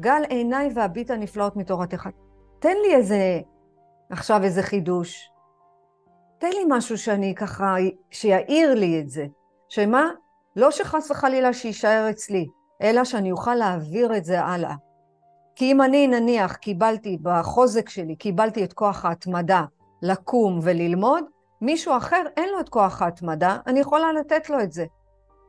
גל 0.00 0.22
עיניי 0.28 0.70
והביט 0.74 1.10
הנפלאות 1.10 1.56
מתורתך. 1.56 2.08
תן 2.58 2.76
לי 2.82 2.94
איזה, 2.94 3.40
עכשיו 4.10 4.42
איזה 4.42 4.62
חידוש. 4.62 5.30
תן 6.38 6.48
לי 6.48 6.64
משהו 6.68 6.98
שאני 6.98 7.34
ככה, 7.34 7.74
שיעיר 8.10 8.74
לי 8.74 9.00
את 9.00 9.08
זה. 9.08 9.26
שמה? 9.68 10.10
לא 10.56 10.70
שחס 10.70 11.10
וחלילה 11.10 11.52
שיישאר 11.52 12.06
אצלי, 12.10 12.46
אלא 12.82 13.04
שאני 13.04 13.32
אוכל 13.32 13.54
להעביר 13.54 14.16
את 14.16 14.24
זה 14.24 14.40
הלאה. 14.40 14.74
כי 15.54 15.72
אם 15.72 15.82
אני 15.82 16.06
נניח 16.06 16.56
קיבלתי 16.56 17.18
בחוזק 17.22 17.88
שלי, 17.88 18.16
קיבלתי 18.16 18.64
את 18.64 18.72
כוח 18.72 19.04
ההתמדה 19.04 19.64
לקום 20.02 20.60
וללמוד, 20.62 21.24
מישהו 21.60 21.96
אחר 21.96 22.22
אין 22.36 22.48
לו 22.52 22.60
את 22.60 22.68
כוח 22.68 23.02
ההתמדה, 23.02 23.58
אני 23.66 23.80
יכולה 23.80 24.12
לתת 24.12 24.50
לו 24.50 24.60
את 24.60 24.72
זה. 24.72 24.84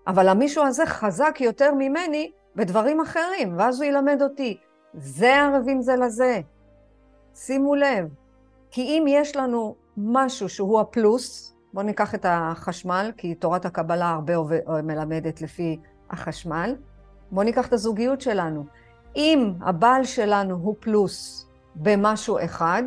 אבל 0.08 0.28
המישהו 0.28 0.64
הזה 0.64 0.86
חזק 0.86 1.38
יותר 1.42 1.74
ממני 1.74 2.32
בדברים 2.56 3.02
אחרים, 3.02 3.58
ואז 3.58 3.82
הוא 3.82 3.90
ילמד 3.90 4.22
אותי. 4.22 4.58
זה 4.94 5.36
ערבים 5.36 5.82
זה 5.82 5.96
לזה. 5.96 6.42
שימו 7.36 7.76
לב, 7.76 8.14
כי 8.72 8.82
אם 8.82 9.06
יש 9.08 9.36
לנו 9.36 9.76
משהו 9.98 10.50
שהוא 10.50 10.80
הפלוס, 10.80 11.56
בואו 11.74 11.86
ניקח 11.86 12.16
את 12.16 12.26
החשמל, 12.30 13.12
כי 13.18 13.36
תורת 13.36 13.66
הקבלה 13.66 14.10
הרבה 14.10 14.34
מלמדת 14.84 15.42
לפי 15.42 15.80
החשמל, 16.10 16.76
בואו 17.32 17.46
ניקח 17.46 17.68
את 17.68 17.74
הזוגיות 17.74 18.22
שלנו. 18.22 18.66
אם 19.16 19.54
הבעל 19.62 20.04
שלנו 20.04 20.56
הוא 20.56 20.76
פלוס 20.80 21.48
במשהו 21.76 22.38
אחד, 22.46 22.84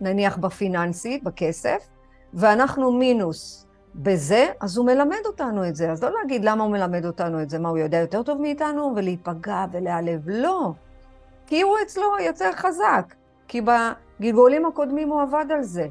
נניח 0.00 0.36
בפיננסי, 0.36 1.20
בכסף, 1.22 1.88
ואנחנו 2.34 2.92
מינוס 2.92 3.66
בזה, 3.94 4.46
אז 4.60 4.76
הוא 4.76 4.86
מלמד 4.86 5.26
אותנו 5.26 5.68
את 5.68 5.76
זה. 5.76 5.92
אז 5.92 6.02
לא 6.02 6.10
להגיד 6.20 6.44
למה 6.44 6.64
הוא 6.64 6.72
מלמד 6.72 7.06
אותנו 7.06 7.42
את 7.42 7.50
זה, 7.50 7.58
מה, 7.58 7.68
הוא 7.68 7.78
יודע 7.78 7.98
יותר 7.98 8.22
טוב 8.22 8.40
מאיתנו, 8.40 8.92
ולהיפגע 8.96 9.64
ולהיעלב. 9.72 10.20
לא. 10.26 10.72
כי 11.46 11.62
הוא 11.62 11.76
אצלו 11.82 12.04
יותר 12.20 12.52
חזק, 12.52 13.14
כי 13.48 13.60
בגלגולים 13.60 14.66
הקודמים 14.66 15.08
הוא 15.08 15.22
עבד 15.22 15.44
על 15.50 15.62
זה. 15.62 15.86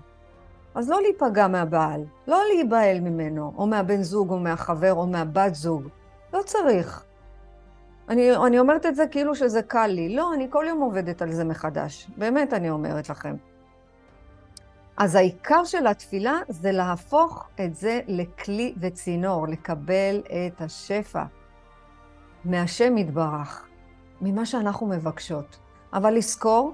אז 0.76 0.90
לא 0.90 1.02
להיפגע 1.02 1.48
מהבעל, 1.48 2.04
לא 2.28 2.42
להיבהל 2.54 3.00
ממנו, 3.00 3.54
או 3.58 3.68
מהבן 3.68 4.02
זוג, 4.02 4.30
או 4.32 4.40
מהחבר, 4.40 4.94
או 4.94 5.08
מהבת 5.08 5.56
זוג. 5.56 5.84
לא 6.34 6.42
צריך. 6.46 7.09
אני, 8.10 8.36
אני 8.36 8.60
אומרת 8.60 8.86
את 8.86 8.96
זה 8.96 9.08
כאילו 9.08 9.36
שזה 9.36 9.62
קל 9.62 9.88
לי. 9.88 10.16
לא, 10.16 10.34
אני 10.34 10.48
כל 10.50 10.66
יום 10.68 10.82
עובדת 10.82 11.22
על 11.22 11.32
זה 11.32 11.44
מחדש. 11.44 12.08
באמת 12.18 12.54
אני 12.54 12.70
אומרת 12.70 13.10
לכם. 13.10 13.36
אז 14.98 15.16
העיקר 15.16 15.64
של 15.64 15.88
התפילה 15.88 16.38
זה 16.50 16.72
להפוך 16.72 17.48
את 17.66 17.76
זה 17.76 18.00
לכלי 18.08 18.76
וצינור, 18.82 19.48
לקבל 19.48 20.22
את 20.26 20.62
השפע 20.62 21.24
מהשם 22.46 22.98
יתברך, 22.98 23.68
ממה 24.22 24.46
שאנחנו 24.46 24.88
מבקשות. 24.88 25.60
אבל 25.94 26.14
לזכור 26.14 26.74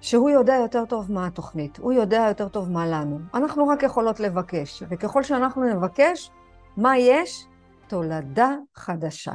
שהוא 0.00 0.30
יודע 0.30 0.54
יותר 0.54 0.84
טוב 0.84 1.12
מה 1.12 1.26
התוכנית, 1.26 1.78
הוא 1.78 1.92
יודע 1.92 2.24
יותר 2.28 2.48
טוב 2.48 2.70
מה 2.70 2.86
לנו. 2.86 3.18
אנחנו 3.34 3.68
רק 3.68 3.82
יכולות 3.82 4.20
לבקש, 4.20 4.82
וככל 4.90 5.22
שאנחנו 5.22 5.64
נבקש, 5.64 6.30
מה 6.76 6.98
יש? 6.98 7.46
תולדה 7.86 8.54
חדשה. 8.74 9.32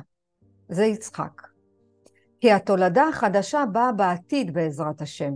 זה 0.72 0.86
יצחק. 0.86 1.42
כי 2.40 2.52
התולדה 2.52 3.08
החדשה 3.08 3.64
באה 3.72 3.92
בעתיד 3.92 4.54
בעזרת 4.54 5.02
השם. 5.02 5.34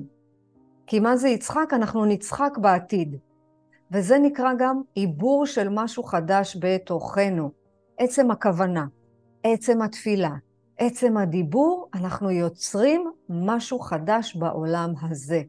כי 0.87 0.99
מה 0.99 1.17
זה 1.17 1.29
יצחק? 1.29 1.73
אנחנו 1.73 2.05
נצחק 2.05 2.57
בעתיד. 2.61 3.15
וזה 3.91 4.19
נקרא 4.19 4.53
גם 4.59 4.81
עיבור 4.93 5.45
של 5.45 5.67
משהו 5.71 6.03
חדש 6.03 6.57
בתוכנו. 6.59 7.51
עצם 7.97 8.31
הכוונה, 8.31 8.85
עצם 9.43 9.81
התפילה, 9.81 10.31
עצם 10.77 11.17
הדיבור, 11.17 11.89
אנחנו 11.93 12.31
יוצרים 12.31 13.11
משהו 13.29 13.79
חדש 13.79 14.35
בעולם 14.35 14.93
הזה. 15.01 15.41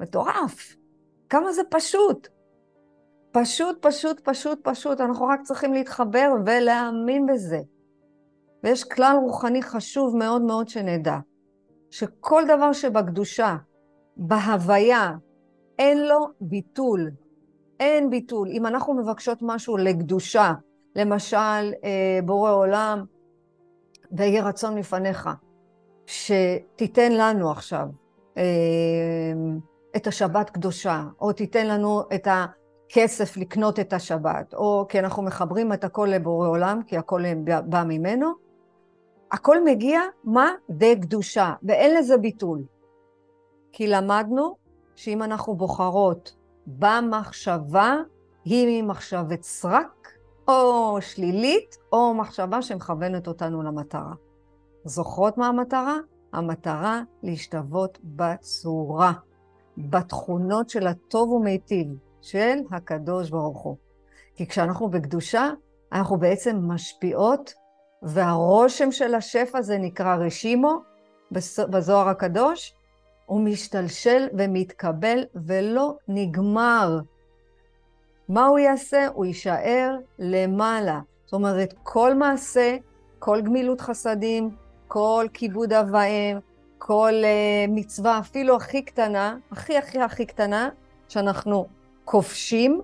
מטורף. 0.00 0.76
כמה 1.28 1.52
זה 1.52 1.62
פשוט. 1.70 2.28
פשוט, 3.32 3.86
פשוט, 3.86 4.20
פשוט, 4.24 4.58
פשוט. 4.62 5.00
אנחנו 5.00 5.26
רק 5.26 5.42
צריכים 5.42 5.74
להתחבר 5.74 6.32
ולהאמין 6.46 7.26
בזה. 7.26 7.60
ויש 8.64 8.84
כלל 8.84 9.16
רוחני 9.22 9.62
חשוב 9.62 10.16
מאוד 10.16 10.42
מאוד 10.42 10.68
שנדע, 10.68 11.18
שכל 11.90 12.42
דבר 12.48 12.72
שבקדושה, 12.72 13.56
בהוויה, 14.16 15.12
אין 15.78 16.08
לו 16.08 16.28
ביטול. 16.40 17.10
אין 17.80 18.10
ביטול. 18.10 18.48
אם 18.48 18.66
אנחנו 18.66 18.94
מבקשות 18.94 19.38
משהו 19.42 19.76
לקדושה, 19.76 20.52
למשל, 20.96 21.72
אה, 21.84 22.18
בורא 22.24 22.52
עולם, 22.52 23.04
ויהי 24.12 24.40
רצון 24.40 24.78
לפניך, 24.78 25.30
שתיתן 26.06 27.12
לנו 27.12 27.50
עכשיו 27.50 27.86
אה, 28.38 28.42
את 29.96 30.06
השבת 30.06 30.50
קדושה, 30.50 31.04
או 31.20 31.32
תיתן 31.32 31.66
לנו 31.66 32.02
את 32.14 32.28
הכסף 32.30 33.36
לקנות 33.36 33.80
את 33.80 33.92
השבת, 33.92 34.54
או 34.54 34.86
כי 34.88 34.98
אנחנו 34.98 35.22
מחברים 35.22 35.72
את 35.72 35.84
הכל 35.84 36.08
לבורא 36.10 36.48
עולם, 36.48 36.80
כי 36.86 36.96
הכל 36.96 37.22
בא 37.44 37.84
ממנו, 37.86 38.49
הכל 39.32 39.64
מגיע, 39.64 40.00
מה? 40.24 40.50
די 40.70 41.00
קדושה, 41.00 41.54
ואין 41.62 41.96
לזה 41.96 42.16
ביטול. 42.16 42.64
כי 43.72 43.86
למדנו 43.86 44.56
שאם 44.96 45.22
אנחנו 45.22 45.56
בוחרות 45.56 46.36
במחשבה, 46.66 47.96
היא 48.44 48.82
ממחשבת 48.82 49.42
סרק, 49.42 50.08
או 50.48 50.96
שלילית, 51.00 51.76
או 51.92 52.14
מחשבה 52.14 52.62
שמכוונת 52.62 53.28
אותנו 53.28 53.62
למטרה. 53.62 54.12
זוכרות 54.84 55.38
מה 55.38 55.46
המטרה? 55.46 55.96
המטרה 56.32 57.02
להשתוות 57.22 57.98
בצורה, 58.04 59.12
בתכונות 59.78 60.70
של 60.70 60.86
הטוב 60.86 61.32
ומיטיב 61.32 61.86
של 62.22 62.58
הקדוש 62.72 63.30
ברוך 63.30 63.60
הוא. 63.62 63.76
כי 64.34 64.46
כשאנחנו 64.46 64.88
בקדושה, 64.88 65.50
אנחנו 65.92 66.18
בעצם 66.18 66.56
משפיעות, 66.62 67.54
והרושם 68.02 68.92
של 68.92 69.14
השפע 69.14 69.62
זה 69.62 69.78
נקרא 69.78 70.16
רשימו 70.16 70.82
בזוהר 71.70 72.08
הקדוש, 72.08 72.74
הוא 73.26 73.40
משתלשל 73.40 74.28
ומתקבל 74.38 75.24
ולא 75.34 75.96
נגמר. 76.08 77.00
מה 78.28 78.46
הוא 78.46 78.58
יעשה? 78.58 79.06
הוא 79.14 79.24
יישאר 79.24 79.96
למעלה. 80.18 81.00
זאת 81.24 81.32
אומרת, 81.32 81.74
כל 81.82 82.14
מעשה, 82.14 82.76
כל 83.18 83.40
גמילות 83.40 83.80
חסדים, 83.80 84.50
כל 84.88 85.26
כיבוד 85.32 85.72
אב 85.72 85.88
ואם, 85.92 86.38
כל 86.78 87.12
uh, 87.22 87.70
מצווה, 87.70 88.18
אפילו 88.18 88.56
הכי 88.56 88.82
קטנה, 88.82 89.36
הכי 89.50 89.76
הכי 89.76 90.00
הכי 90.00 90.26
קטנה, 90.26 90.68
שאנחנו 91.08 91.66
כובשים, 92.04 92.80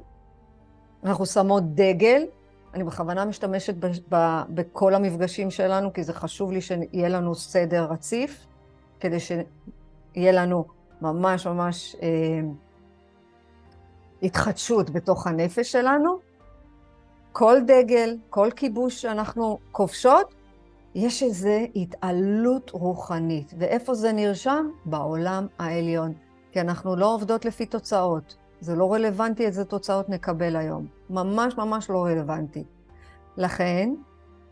אנחנו 1.04 1.26
שמות 1.26 1.74
דגל. 1.74 2.22
אני 2.76 2.84
בכוונה 2.84 3.24
משתמשת 3.24 3.74
ב- 3.74 4.14
ב- 4.14 4.42
בכל 4.48 4.94
המפגשים 4.94 5.50
שלנו, 5.50 5.92
כי 5.92 6.04
זה 6.04 6.12
חשוב 6.12 6.52
לי 6.52 6.60
שיהיה 6.60 7.08
לנו 7.08 7.34
סדר 7.34 7.84
רציף, 7.84 8.46
כדי 9.00 9.20
שיהיה 9.20 10.32
לנו 10.32 10.64
ממש 11.02 11.46
ממש 11.46 11.96
אה, 12.02 12.08
התחדשות 14.22 14.90
בתוך 14.90 15.26
הנפש 15.26 15.72
שלנו. 15.72 16.18
כל 17.32 17.56
דגל, 17.66 18.16
כל 18.30 18.50
כיבוש 18.56 19.02
שאנחנו 19.02 19.58
כובשות, 19.72 20.34
יש 20.94 21.22
איזו 21.22 21.58
התעלות 21.76 22.70
רוחנית. 22.70 23.54
ואיפה 23.58 23.94
זה 23.94 24.12
נרשם? 24.12 24.68
בעולם 24.84 25.46
העליון. 25.58 26.12
כי 26.52 26.60
אנחנו 26.60 26.96
לא 26.96 27.14
עובדות 27.14 27.44
לפי 27.44 27.66
תוצאות. 27.66 28.36
זה 28.60 28.74
לא 28.74 28.92
רלוונטי 28.92 29.46
איזה 29.46 29.64
תוצאות 29.64 30.08
נקבל 30.08 30.56
היום. 30.56 30.95
ממש 31.10 31.56
ממש 31.56 31.90
לא 31.90 32.04
רלוונטי. 32.04 32.64
לכן, 33.36 33.94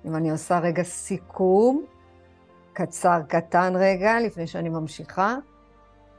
אם 0.05 0.17
אני 0.17 0.31
עושה 0.31 0.59
רגע 0.59 0.83
סיכום, 0.83 1.85
קצר, 2.73 3.21
קטן 3.29 3.73
רגע, 3.77 4.21
לפני 4.21 4.47
שאני 4.47 4.69
ממשיכה, 4.69 5.37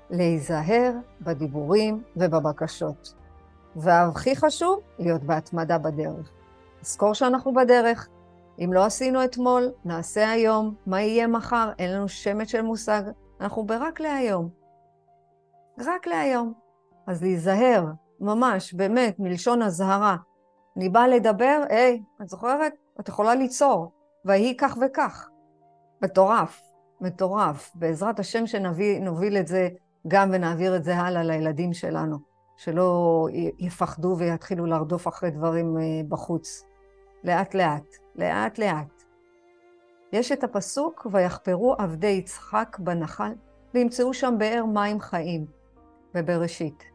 להיזהר 0.10 0.92
בדיבורים 1.22 2.04
ובבקשות. 2.16 3.14
והכי 3.76 4.36
חשוב, 4.36 4.80
להיות 5.00 5.24
בהתמדה 5.24 5.78
בדרך. 5.78 6.30
לזכור 6.82 7.14
שאנחנו 7.14 7.54
בדרך. 7.54 8.08
אם 8.60 8.74
לא 8.74 8.86
עשינו 8.86 9.24
אתמול, 9.24 9.72
נעשה 9.86 10.30
היום. 10.30 10.76
מה 10.86 11.02
יהיה 11.02 11.28
מחר? 11.28 11.72
אין 11.80 11.94
לנו 11.94 12.08
שמץ 12.08 12.48
של 12.48 12.62
מושג. 12.62 13.02
אנחנו 13.42 13.64
ברק 13.64 14.00
להיום. 14.00 14.50
רק 15.80 16.08
להיום. 16.08 16.54
אז 17.08 17.22
להיזהר, 17.22 17.86
ממש, 18.20 18.74
באמת, 18.74 19.20
מלשון 19.20 19.62
אזהרה. 19.62 20.16
אני 20.78 20.90
באה 20.90 21.08
לדבר, 21.08 21.64
היי, 21.70 22.04
את 22.22 22.30
זוכרת? 22.30 22.74
את 23.00 23.08
יכולה 23.08 23.36
ליצור. 23.36 23.92
ויהי 24.26 24.58
כך 24.58 24.78
וכך. 24.82 25.30
מטורף, 26.02 26.62
מטורף. 27.02 27.72
בעזרת 27.76 28.20
השם 28.20 28.48
שנוביל 28.48 29.38
את 29.38 29.48
זה 29.48 29.70
גם 30.08 30.30
ונעביר 30.34 30.76
את 30.76 30.84
זה 30.84 30.98
הלאה 30.98 31.24
לילדים 31.24 31.74
שלנו. 31.74 32.18
שלא 32.58 33.28
יפחדו 33.60 34.16
ויתחילו 34.18 34.66
לרדוף 34.66 35.08
אחרי 35.08 35.32
דברים 35.32 35.78
אה, 35.78 35.84
בחוץ. 36.10 36.66
לאט-לאט, 37.24 37.96
לאט-לאט. 38.16 39.04
יש 40.14 40.32
את 40.32 40.44
הפסוק, 40.44 41.08
ויחפרו 41.12 41.76
עבדי 41.78 42.08
יצחק 42.08 42.78
בנחל, 42.80 43.34
וימצאו 43.74 44.14
שם 44.14 44.36
באר 44.38 44.66
מים 44.66 45.00
חיים, 45.00 45.46
בבראשית. 46.14 46.95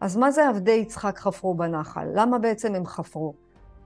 אז 0.00 0.16
מה 0.16 0.30
זה 0.30 0.48
עבדי 0.48 0.70
יצחק 0.72 1.18
חפרו 1.18 1.54
בנחל? 1.54 2.08
למה 2.14 2.38
בעצם 2.38 2.74
הם 2.74 2.86
חפרו? 2.86 3.34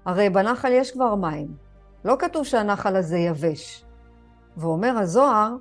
הרי 0.04 0.30
בנחל 0.30 0.72
יש 0.72 0.90
כבר 0.90 1.14
מים. 1.14 1.56
לא 2.04 2.16
כתוב 2.18 2.44
שהנחל 2.44 2.96
הזה 2.96 3.18
יבש. 3.18 3.84
ואומר 4.56 4.98
הזוהר, 4.98 5.56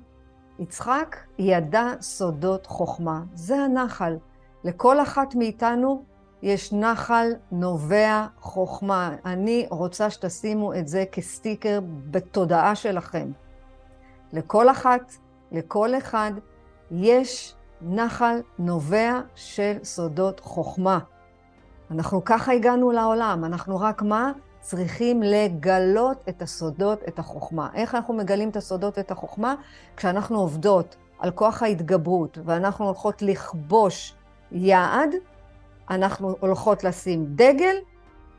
יצחק 0.58 1.16
ידע 1.38 1.92
סודות 2.00 2.66
חוכמה. 2.66 3.22
זה 3.34 3.56
הנחל. 3.56 4.16
לכל 4.64 5.00
אחת 5.00 5.34
מאיתנו 5.34 6.04
יש 6.42 6.72
נחל 6.72 7.32
נובע 7.52 8.26
חוכמה. 8.40 9.16
אני 9.24 9.66
רוצה 9.70 10.10
שתשימו 10.10 10.74
את 10.74 10.88
זה 10.88 11.04
כסטיקר 11.12 11.80
בתודעה 12.10 12.74
שלכם. 12.74 13.30
לכל 14.32 14.70
אחת, 14.70 15.12
לכל 15.52 15.94
אחד, 15.94 16.32
יש 16.90 17.54
נחל 17.82 18.40
נובע 18.58 19.20
של 19.34 19.76
סודות 19.82 20.40
חוכמה. 20.40 20.98
אנחנו 21.90 22.24
ככה 22.24 22.52
הגענו 22.52 22.90
לעולם, 22.90 23.44
אנחנו 23.44 23.80
רק 23.80 24.02
מה? 24.02 24.32
צריכים 24.60 25.22
לגלות 25.22 26.24
את 26.28 26.42
הסודות, 26.42 26.98
את 27.08 27.18
החוכמה. 27.18 27.68
איך 27.74 27.94
אנחנו 27.94 28.14
מגלים 28.14 28.48
את 28.48 28.56
הסודות, 28.56 28.98
את 28.98 29.10
החוכמה? 29.10 29.54
כשאנחנו 29.96 30.38
עובדות 30.38 30.96
על 31.18 31.30
כוח 31.30 31.62
ההתגברות 31.62 32.38
ואנחנו 32.44 32.84
הולכות 32.84 33.22
לכבוש 33.22 34.14
יעד, 34.52 35.14
אנחנו 35.90 36.36
הולכות 36.40 36.84
לשים 36.84 37.26
דגל, 37.28 37.76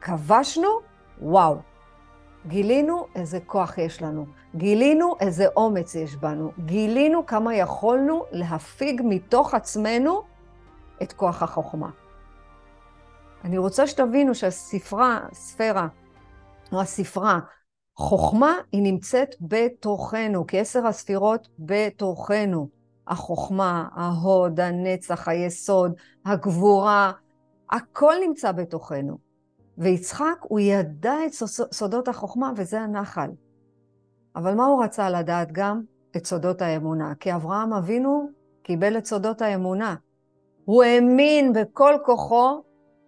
כבשנו, 0.01 0.69
וואו. 1.21 1.57
גילינו 2.47 3.05
איזה 3.15 3.39
כוח 3.45 3.77
יש 3.77 4.01
לנו, 4.01 4.25
גילינו 4.55 5.15
איזה 5.19 5.45
אומץ 5.55 5.95
יש 5.95 6.15
בנו, 6.15 6.51
גילינו 6.65 7.25
כמה 7.25 7.55
יכולנו 7.55 8.25
להפיג 8.31 9.01
מתוך 9.05 9.53
עצמנו 9.53 10.21
את 11.03 11.13
כוח 11.13 11.43
החוכמה. 11.43 11.89
אני 13.43 13.57
רוצה 13.57 13.87
שתבינו 13.87 14.35
שהספרה, 14.35 15.19
ספירה, 15.33 15.87
או 16.71 16.81
הספרה, 16.81 17.39
חוכמה 17.97 18.53
היא 18.71 18.83
נמצאת 18.83 19.35
בתוכנו, 19.41 20.45
כעשר 20.47 20.87
הספירות 20.87 21.47
בתוכנו. 21.59 22.79
החוכמה, 23.07 23.87
ההוד, 23.95 24.59
הנצח, 24.59 25.27
היסוד, 25.27 25.93
הגבורה, 26.25 27.11
הכל 27.71 28.15
נמצא 28.27 28.51
בתוכנו. 28.51 29.28
ויצחק, 29.79 30.35
הוא 30.41 30.59
ידע 30.59 31.13
את 31.25 31.31
סודות 31.73 32.07
החוכמה, 32.07 32.51
וזה 32.55 32.81
הנחל. 32.81 33.29
אבל 34.35 34.55
מה 34.55 34.65
הוא 34.65 34.83
רצה 34.83 35.09
לדעת 35.09 35.51
גם? 35.51 35.81
את 36.17 36.25
סודות 36.25 36.61
האמונה. 36.61 37.13
כי 37.19 37.35
אברהם 37.35 37.73
אבינו 37.73 38.29
קיבל 38.63 38.97
את 38.97 39.05
סודות 39.05 39.41
האמונה. 39.41 39.95
הוא 40.65 40.83
האמין 40.83 41.53
בכל 41.53 41.93
כוחו 42.05 42.61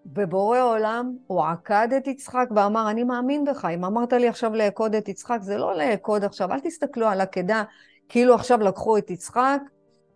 בבורא 0.05 0.59
עולם, 0.59 1.15
הוא 1.27 1.43
עקד 1.43 1.87
את 1.97 2.07
יצחק 2.07 2.47
ואמר, 2.55 2.91
אני 2.91 3.03
מאמין 3.03 3.45
בך. 3.45 3.65
אם 3.65 3.85
אמרת 3.85 4.13
לי 4.13 4.27
עכשיו 4.27 4.55
לעקוד 4.55 4.95
את 4.95 5.09
יצחק, 5.09 5.39
זה 5.41 5.57
לא 5.57 5.75
לעקוד 5.75 6.23
עכשיו, 6.23 6.51
אל 6.51 6.59
תסתכלו 6.59 7.07
על 7.07 7.21
עקדה 7.21 7.63
כאילו 8.09 8.35
עכשיו 8.35 8.59
לקחו 8.59 8.97
את 8.97 9.11
יצחק 9.11 9.61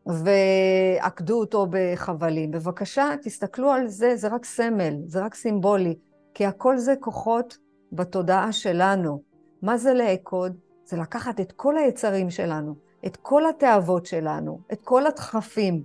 ועקדו 0.05 1.39
אותו 1.39 1.67
בחבלים. 1.69 2.51
בבקשה, 2.51 3.09
תסתכלו 3.21 3.71
על 3.71 3.87
זה, 3.87 4.15
זה 4.15 4.27
רק 4.27 4.45
סמל, 4.45 4.95
זה 5.05 5.25
רק 5.25 5.35
סימבולי, 5.35 5.95
כי 6.35 6.45
הכל 6.45 6.77
זה 6.77 6.93
כוחות 6.99 7.57
בתודעה 7.91 8.51
שלנו. 8.51 9.21
מה 9.61 9.77
זה 9.77 9.93
לעקוד? 9.93 10.57
זה 10.85 10.97
לקחת 10.97 11.39
את 11.39 11.51
כל 11.51 11.77
היצרים 11.77 12.29
שלנו, 12.29 12.75
את 13.05 13.17
כל 13.17 13.49
התאוות 13.49 14.05
שלנו, 14.05 14.59
את 14.73 14.81
כל 14.83 15.07
הדחפים, 15.07 15.83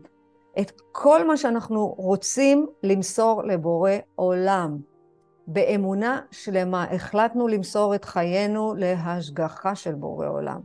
את 0.61 0.81
כל 0.93 1.27
מה 1.27 1.37
שאנחנו 1.37 1.87
רוצים 1.87 2.67
למסור 2.83 3.43
לבורא 3.43 3.91
עולם. 4.15 4.79
באמונה 5.47 6.21
שלמה 6.31 6.85
החלטנו 6.85 7.49
למסור 7.49 7.95
את 7.95 8.05
חיינו 8.05 8.75
להשגחה 8.75 9.75
של 9.75 9.95
בורא 9.95 10.29
עולם. 10.29 10.61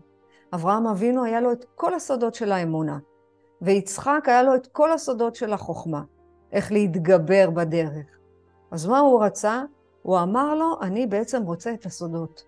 אברהם 0.53 0.87
אבינו 0.87 1.23
היה 1.23 1.41
לו 1.41 1.51
את 1.51 1.65
כל 1.75 1.93
הסודות 1.93 2.35
של 2.35 2.51
האמונה. 2.51 2.97
ויצחק 3.61 4.23
היה 4.25 4.43
לו 4.43 4.55
את 4.55 4.67
כל 4.67 4.91
הסודות 4.91 5.35
של 5.35 5.53
החוכמה, 5.53 6.01
איך 6.51 6.71
להתגבר 6.71 7.49
בדרך. 7.49 8.05
אז 8.71 8.85
מה 8.85 8.99
הוא 8.99 9.23
רצה? 9.23 9.63
הוא 10.05 10.19
אמר 10.19 10.55
לו, 10.55 10.77
אני 10.81 11.07
בעצם 11.07 11.43
רוצה 11.43 11.73
את 11.73 11.85
הסודות. 11.85 12.43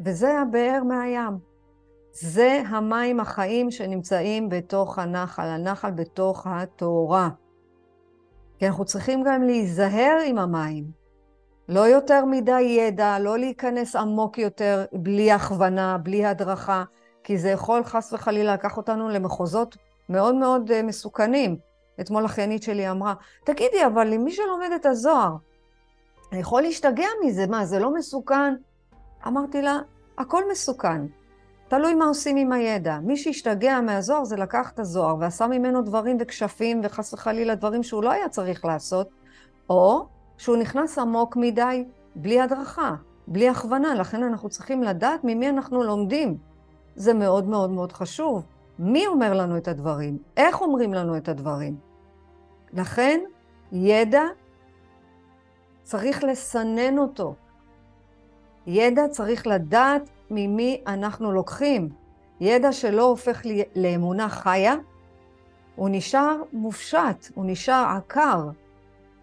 וזה 0.00 0.40
הבאר 0.40 0.82
מהים. 0.84 1.38
זה 2.12 2.62
המים 2.68 3.20
החיים 3.20 3.70
שנמצאים 3.70 4.48
בתוך 4.48 4.98
הנחל, 4.98 5.42
הנחל 5.42 5.90
בתוך 5.90 6.46
התורה. 6.50 7.28
כי 8.58 8.66
אנחנו 8.66 8.84
צריכים 8.84 9.22
גם 9.26 9.42
להיזהר 9.42 10.18
עם 10.26 10.38
המים. 10.38 10.84
לא 11.68 11.80
יותר 11.80 12.24
מדי 12.24 12.60
ידע, 12.60 13.18
לא 13.18 13.38
להיכנס 13.38 13.96
עמוק 13.96 14.38
יותר 14.38 14.84
בלי 14.92 15.32
הכוונה, 15.32 15.98
בלי 15.98 16.24
הדרכה, 16.24 16.84
כי 17.24 17.38
זה 17.38 17.50
יכול 17.50 17.84
חס 17.84 18.12
וחלילה 18.12 18.54
לקח 18.54 18.76
אותנו 18.76 19.08
למחוזות 19.08 19.76
מאוד 20.08 20.34
מאוד 20.34 20.70
אה, 20.70 20.82
מסוכנים. 20.82 21.56
אתמול 22.00 22.24
אחיינית 22.24 22.62
שלי 22.62 22.90
אמרה, 22.90 23.14
תגידי, 23.44 23.86
אבל 23.86 24.12
אם 24.12 24.24
מי 24.24 24.30
שלומד 24.30 24.70
את 24.76 24.86
הזוהר, 24.86 25.36
יכול 26.38 26.62
להשתגע 26.62 27.08
מזה, 27.24 27.46
מה, 27.46 27.66
זה 27.66 27.78
לא 27.78 27.94
מסוכן? 27.94 28.54
אמרתי 29.26 29.62
לה, 29.62 29.78
הכל 30.18 30.42
מסוכן. 30.50 31.06
תלוי 31.68 31.94
מה 31.94 32.04
עושים 32.04 32.36
עם 32.36 32.52
הידע. 32.52 32.98
מי 33.02 33.16
שהשתגע 33.16 33.80
מהזוהר 33.80 34.24
זה 34.24 34.36
לקח 34.36 34.70
את 34.74 34.78
הזוהר 34.78 35.16
ועשה 35.20 35.46
ממנו 35.46 35.82
דברים 35.82 36.16
וכשפים 36.20 36.80
וחס 36.84 37.14
וחלילה 37.14 37.54
דברים 37.54 37.82
שהוא 37.82 38.02
לא 38.02 38.10
היה 38.10 38.28
צריך 38.28 38.64
לעשות, 38.64 39.08
או 39.70 40.06
שהוא 40.38 40.56
נכנס 40.56 40.98
עמוק 40.98 41.36
מדי 41.36 41.84
בלי 42.14 42.40
הדרכה, 42.40 42.94
בלי 43.28 43.48
הכוונה, 43.48 43.94
לכן 43.94 44.22
אנחנו 44.22 44.48
צריכים 44.48 44.82
לדעת 44.82 45.20
ממי 45.24 45.48
אנחנו 45.48 45.82
לומדים. 45.82 46.36
זה 46.96 47.14
מאוד 47.14 47.48
מאוד 47.48 47.70
מאוד 47.70 47.92
חשוב. 47.92 48.46
מי 48.78 49.06
אומר 49.06 49.34
לנו 49.34 49.56
את 49.56 49.68
הדברים? 49.68 50.18
איך 50.36 50.62
אומרים 50.62 50.94
לנו 50.94 51.16
את 51.16 51.28
הדברים? 51.28 51.76
לכן, 52.72 53.20
ידע, 53.72 54.22
צריך 55.86 56.24
לסנן 56.24 56.98
אותו. 56.98 57.34
ידע 58.66 59.08
צריך 59.08 59.46
לדעת 59.46 60.02
ממי 60.30 60.82
אנחנו 60.86 61.32
לוקחים. 61.32 61.88
ידע 62.40 62.72
שלא 62.72 63.02
הופך 63.02 63.42
לאמונה 63.76 64.28
חיה, 64.28 64.74
הוא 65.76 65.88
נשאר 65.92 66.36
מופשט, 66.52 67.28
הוא 67.34 67.44
נשאר 67.48 67.84
עקר, 67.96 68.48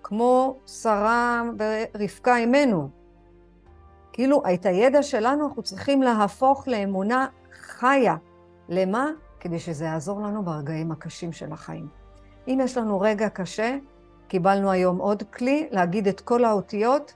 כמו 0.04 0.58
שרה 0.66 1.44
ורבקה 1.60 2.38
אימנו. 2.38 2.90
כאילו, 4.14 4.44
את 4.54 4.66
הידע 4.66 5.04
שלנו 5.04 5.48
אנחנו 5.48 5.64
צריכים 5.64 6.02
להפוך 6.02 6.68
לאמונה 6.68 7.28
חיה. 7.52 8.16
למה? 8.70 9.08
כדי 9.40 9.60
שזה 9.60 9.86
יעזור 9.86 10.22
לנו 10.22 10.44
ברגעים 10.44 10.92
הקשים 10.92 11.32
של 11.32 11.52
החיים. 11.52 11.88
אם 12.48 12.60
יש 12.64 12.78
לנו 12.78 13.00
רגע 13.00 13.30
קשה, 13.30 13.78
קיבלנו 14.34 14.72
היום 14.72 14.98
עוד 14.98 15.24
כלי 15.24 15.68
להגיד 15.72 16.08
את 16.08 16.22
כל 16.22 16.46
האותיות, 16.46 17.14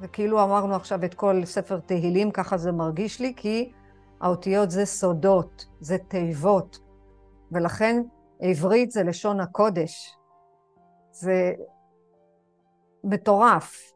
וכאילו 0.00 0.44
אמרנו 0.44 0.74
עכשיו 0.74 1.04
את 1.04 1.14
כל 1.14 1.44
ספר 1.44 1.78
תהילים, 1.78 2.30
ככה 2.30 2.56
זה 2.58 2.72
מרגיש 2.72 3.20
לי, 3.20 3.32
כי 3.36 3.72
האותיות 4.20 4.70
זה 4.70 4.86
סודות, 4.86 5.66
זה 5.80 5.98
תיבות, 5.98 6.78
ולכן 7.52 8.02
עברית 8.40 8.90
זה 8.90 9.02
לשון 9.02 9.40
הקודש. 9.40 10.16
זה 11.10 11.52
מטורף. 13.04 13.92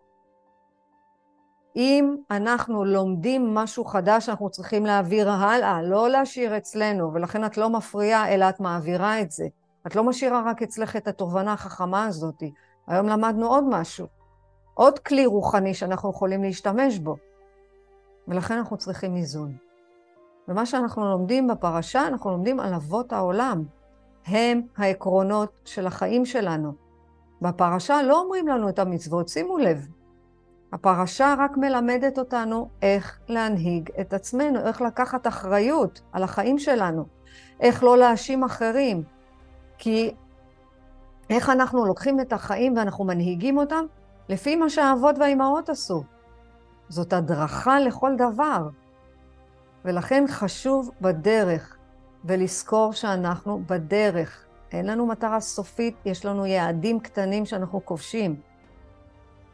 אם 1.76 2.16
אנחנו 2.30 2.84
לומדים 2.84 3.54
משהו 3.54 3.84
חדש, 3.84 4.28
אנחנו 4.28 4.50
צריכים 4.50 4.86
להעביר 4.86 5.30
הלאה, 5.30 5.82
לא 5.82 6.10
להשאיר 6.10 6.56
אצלנו, 6.56 7.14
ולכן 7.14 7.44
את 7.44 7.56
לא 7.56 7.70
מפריעה, 7.70 8.34
אלא 8.34 8.48
את 8.48 8.60
מעבירה 8.60 9.20
את 9.20 9.30
זה. 9.30 9.46
את 9.86 9.96
לא 9.96 10.04
משאירה 10.04 10.42
רק 10.46 10.62
אצלך 10.62 10.96
את 10.96 11.08
התובנה 11.08 11.52
החכמה 11.52 12.04
הזאת. 12.04 12.42
היום 12.86 13.06
למדנו 13.06 13.46
עוד 13.46 13.64
משהו, 13.68 14.06
עוד 14.74 14.98
כלי 14.98 15.26
רוחני 15.26 15.74
שאנחנו 15.74 16.10
יכולים 16.10 16.42
להשתמש 16.42 16.98
בו, 16.98 17.16
ולכן 18.28 18.54
אנחנו 18.54 18.76
צריכים 18.76 19.16
איזון. 19.16 19.56
ומה 20.48 20.66
שאנחנו 20.66 21.04
לומדים 21.04 21.48
בפרשה, 21.48 22.06
אנחנו 22.06 22.30
לומדים 22.30 22.60
על 22.60 22.74
אבות 22.74 23.12
העולם. 23.12 23.64
הם 24.26 24.60
העקרונות 24.76 25.52
של 25.64 25.86
החיים 25.86 26.24
שלנו. 26.24 26.72
בפרשה 27.42 28.02
לא 28.02 28.20
אומרים 28.20 28.48
לנו 28.48 28.68
את 28.68 28.78
המצוות, 28.78 29.28
שימו 29.28 29.58
לב. 29.58 29.88
הפרשה 30.72 31.34
רק 31.38 31.56
מלמדת 31.56 32.18
אותנו 32.18 32.68
איך 32.82 33.18
להנהיג 33.28 33.90
את 34.00 34.14
עצמנו, 34.14 34.60
איך 34.60 34.82
לקחת 34.82 35.26
אחריות 35.26 36.00
על 36.12 36.22
החיים 36.22 36.58
שלנו, 36.58 37.04
איך 37.60 37.84
לא 37.84 37.98
להאשים 37.98 38.44
אחרים. 38.44 39.02
כי 39.78 40.14
איך 41.30 41.50
אנחנו 41.50 41.86
לוקחים 41.86 42.20
את 42.20 42.32
החיים 42.32 42.76
ואנחנו 42.76 43.04
מנהיגים 43.04 43.58
אותם? 43.58 43.84
לפי 44.28 44.56
מה 44.56 44.70
שהאבות 44.70 45.18
והאימהות 45.18 45.68
עשו. 45.68 46.04
זאת 46.88 47.12
הדרכה 47.12 47.80
לכל 47.80 48.12
דבר. 48.16 48.68
ולכן 49.84 50.24
חשוב 50.28 50.90
בדרך, 51.00 51.76
ולזכור 52.24 52.92
שאנחנו 52.92 53.62
בדרך. 53.66 54.44
אין 54.72 54.86
לנו 54.86 55.06
מטרה 55.06 55.40
סופית, 55.40 55.96
יש 56.04 56.24
לנו 56.24 56.46
יעדים 56.46 57.00
קטנים 57.00 57.46
שאנחנו 57.46 57.84
כובשים. 57.84 58.40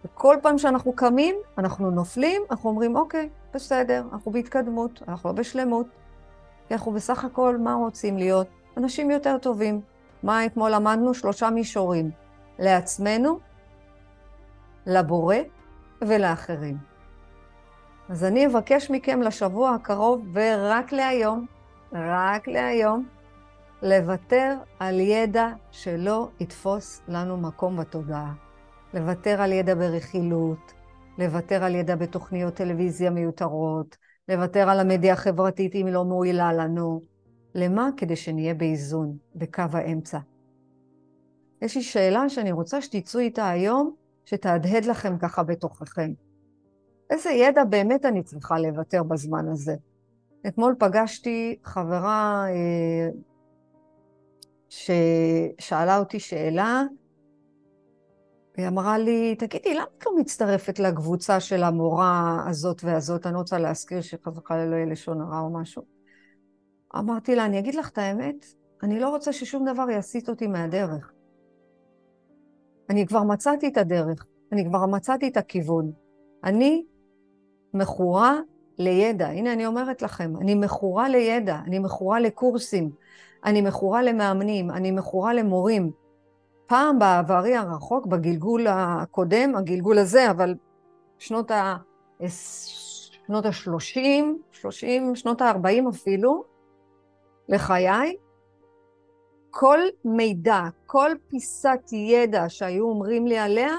וכל 0.05 0.37
פעם 0.43 0.59
שאנחנו 0.59 0.93
קמים, 0.93 1.35
אנחנו 1.59 1.91
נופלים, 1.91 2.43
אנחנו 2.51 2.71
אומרים, 2.71 2.97
אוקיי, 2.97 3.29
בסדר, 3.55 4.05
אנחנו 4.13 4.33
בהתקדמות, 4.33 5.03
אנחנו 5.09 5.29
לא 5.29 5.35
בשלמות. 5.35 5.87
כי 6.69 6.75
אנחנו 6.75 6.93
בסך 6.93 7.25
הכל, 7.25 7.57
מה 7.57 7.75
רוצים 7.75 8.17
להיות? 8.17 8.47
אנשים 8.77 9.11
יותר 9.11 9.39
טובים. 9.39 9.81
מה 10.23 10.47
אתמול 10.47 10.71
למדנו? 10.71 11.15
שלושה 11.15 11.51
מישורים. 11.51 12.11
לעצמנו, 12.59 13.39
לבורא 14.87 15.37
ולאחרים. 16.01 16.77
אז 18.09 18.25
אני 18.25 18.47
אבקש 18.47 18.91
מכם 18.91 19.23
לשבוע 19.23 19.75
הקרוב, 19.75 20.27
ורק 20.35 20.93
להיום, 20.93 21.47
רק 21.93 22.49
להיום, 22.49 23.09
לוותר 23.83 24.57
על 24.79 25.01
ידע 25.01 25.49
שלא 25.71 26.29
יתפוס 26.41 27.03
לנו 27.09 27.37
מקום 27.37 27.77
בתודעה. 27.77 28.33
לוותר 28.95 29.43
על 29.43 29.53
ידע 29.53 29.75
ברכילות, 29.75 30.73
לוותר 31.19 31.65
על 31.65 31.75
ידע 31.75 31.97
בתוכניות 31.97 32.55
טלוויזיה 32.55 33.11
מיותרות, 33.11 33.97
לוותר 34.29 34.71
על 34.71 34.81
המדיה 34.81 35.13
החברתית 35.13 35.75
אם 35.75 35.87
היא 35.87 35.95
לא 35.95 36.05
מועילה 36.05 36.53
לנו. 36.53 37.10
למה? 37.55 37.91
כדי 37.97 38.17
שנהיה 38.17 38.55
באיזון, 38.55 39.17
בקו 39.35 39.63
האמצע. 39.73 40.19
יש 41.63 41.77
לי 41.77 41.83
שאלה 41.83 42.29
שאני 42.29 42.53
רוצה 42.53 42.83
שתצאו 42.83 43.21
איתה 43.21 43.49
היום, 43.49 43.95
שתהדהד 44.25 44.85
לכם 44.85 45.19
ככה 45.19 45.43
בתוככם. 45.43 46.13
איזה 47.11 47.31
ידע 47.31 47.65
באמת 47.65 48.05
אני 48.05 48.23
צריכה 48.23 48.59
לוותר 48.59 49.03
בזמן 49.03 49.49
הזה? 49.49 49.75
אתמול 50.47 50.75
פגשתי 50.79 51.59
חברה 51.65 52.47
אה, 52.49 53.09
ששאלה 54.69 55.99
אותי 55.99 56.21
שאלה, 56.21 56.83
היא 58.57 58.69
אמרה 58.69 58.99
לי, 58.99 59.37
תגידי, 59.39 59.75
למה 59.75 59.85
את 59.99 60.07
לא 60.07 60.13
מצטרפת 60.19 60.79
לקבוצה 60.79 61.41
של 61.41 61.63
המורה 61.63 62.45
הזאת 62.49 62.85
והזאת? 62.85 63.27
אני 63.27 63.37
רוצה 63.37 63.59
להזכיר 63.59 64.01
שחס 64.01 64.33
וחלילה 64.37 64.67
לא 64.67 64.77
יהיה 64.77 64.87
לשון 64.87 65.21
הרע 65.21 65.41
או 65.41 65.51
משהו. 65.51 66.00
אמרתי 66.99 67.35
לה, 67.35 67.45
אני 67.45 67.59
אגיד 67.59 67.75
לך 67.75 67.89
את 67.89 67.99
האמת, 67.99 68.47
אני 68.83 69.01
לא 69.01 69.09
רוצה 69.09 69.33
ששום 69.33 69.65
דבר 69.65 69.91
יסיט 69.91 70.29
אותי 70.29 70.47
מהדרך. 70.47 71.13
אני 72.91 73.07
כבר 73.07 73.23
מצאתי 73.23 73.69
את 73.69 73.77
הדרך, 73.77 74.27
אני 74.53 74.65
כבר 74.65 74.87
מצאתי 74.87 75.29
את 75.29 75.37
הכיוון. 75.37 75.93
אני 76.45 76.85
מכורה 77.75 78.39
לידע. 78.79 79.29
הנה, 79.29 79.53
אני 79.53 79.67
אומרת 79.67 80.03
לכם, 80.03 80.37
אני 80.41 80.55
מכורה 80.55 81.09
לידע, 81.09 81.59
אני 81.67 81.79
מכורה 81.79 82.21
לקורסים, 82.21 82.91
אני 83.45 83.61
מכורה 83.61 84.03
למאמנים, 84.03 84.71
אני 84.71 84.91
מכורה 84.91 85.35
למורים. 85.35 85.91
פעם 86.67 86.99
בעברי 86.99 87.57
הרחוק, 87.57 88.07
בגלגול 88.07 88.67
הקודם, 88.71 89.55
הגלגול 89.57 89.99
הזה, 89.99 90.31
אבל 90.31 90.55
שנות 91.19 91.51
ה... 91.51 91.77
שנות 92.29 93.47
ה-30, 93.47 94.25
30, 94.53 95.17
שנות 95.17 95.43
ה-40 95.43 95.89
אפילו, 95.91 96.50
לחיי, 97.51 98.17
כל 99.51 99.79
מידע, 100.05 100.63
כל 100.87 101.11
פיסת 101.29 101.93
ידע 101.93 102.49
שהיו 102.49 102.85
אומרים 102.85 103.27
לי 103.27 103.39
עליה, 103.39 103.77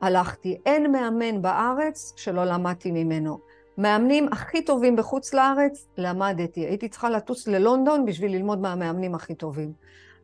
הלכתי. 0.00 0.58
אין 0.66 0.92
מאמן 0.92 1.42
בארץ 1.42 2.12
שלא 2.16 2.44
למדתי 2.44 2.90
ממנו. 2.90 3.38
מאמנים 3.78 4.28
הכי 4.32 4.64
טובים 4.64 4.96
בחוץ 4.96 5.34
לארץ, 5.34 5.86
למדתי. 5.98 6.60
הייתי 6.60 6.88
צריכה 6.88 7.10
לטוס 7.10 7.48
ללונדון 7.48 8.04
בשביל 8.04 8.32
ללמוד 8.32 8.58
מהמאמנים 8.58 9.14
הכי 9.14 9.34
טובים. 9.34 9.72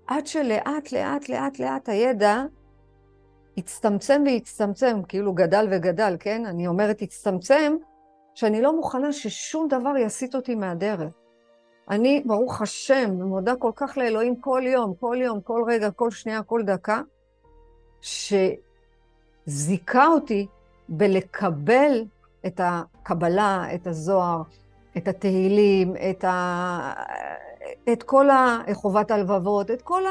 עד 0.06 0.26
שלאט, 0.26 0.92
לאט, 0.92 1.28
לאט, 1.28 1.58
לאט 1.58 1.88
הידע 1.88 2.44
הצטמצם 3.58 4.22
והצטמצם, 4.26 5.00
כאילו 5.08 5.32
גדל 5.32 5.68
וגדל, 5.70 6.16
כן? 6.20 6.46
אני 6.46 6.66
אומרת 6.66 7.02
הצטמצם, 7.02 7.76
שאני 8.34 8.62
לא 8.62 8.76
מוכנה 8.76 9.12
ששום 9.12 9.68
דבר 9.68 9.96
יסיט 9.96 10.34
אותי 10.34 10.54
מהדרך. 10.54 11.12
אני, 11.90 12.22
ברוך 12.26 12.62
השם, 12.62 13.10
מודה 13.10 13.56
כל 13.56 13.70
כך 13.76 13.98
לאלוהים 13.98 14.36
כל 14.36 14.62
יום, 14.66 14.94
כל 15.00 15.16
יום, 15.20 15.40
כל 15.40 15.64
רגע, 15.66 15.90
כל 15.90 16.10
שנייה, 16.10 16.42
כל 16.42 16.62
דקה, 16.62 17.00
שזיכה 18.00 20.06
אותי 20.06 20.46
בלקבל 20.88 22.04
את 22.46 22.60
הקבלה, 22.64 23.74
את 23.74 23.86
הזוהר, 23.86 24.42
את 24.96 25.08
התהילים, 25.08 25.94
את, 26.10 26.24
ה... 26.24 26.92
את 27.92 28.02
כל 28.02 28.28
חובת 28.72 29.10
הלבבות, 29.10 29.70
את 29.70 29.82
כל 29.82 30.02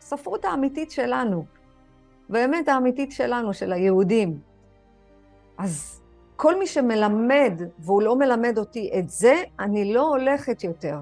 הספרות 0.00 0.44
האמיתית 0.44 0.90
שלנו, 0.90 1.44
באמת 2.28 2.68
האמיתית 2.68 3.12
שלנו, 3.12 3.54
של 3.54 3.72
היהודים. 3.72 4.38
אז 5.58 6.00
כל 6.40 6.58
מי 6.58 6.66
שמלמד, 6.66 7.62
והוא 7.78 8.02
לא 8.02 8.16
מלמד 8.16 8.58
אותי 8.58 8.90
את 8.98 9.10
זה, 9.10 9.42
אני 9.60 9.94
לא 9.94 10.08
הולכת 10.08 10.64
יותר. 10.64 10.98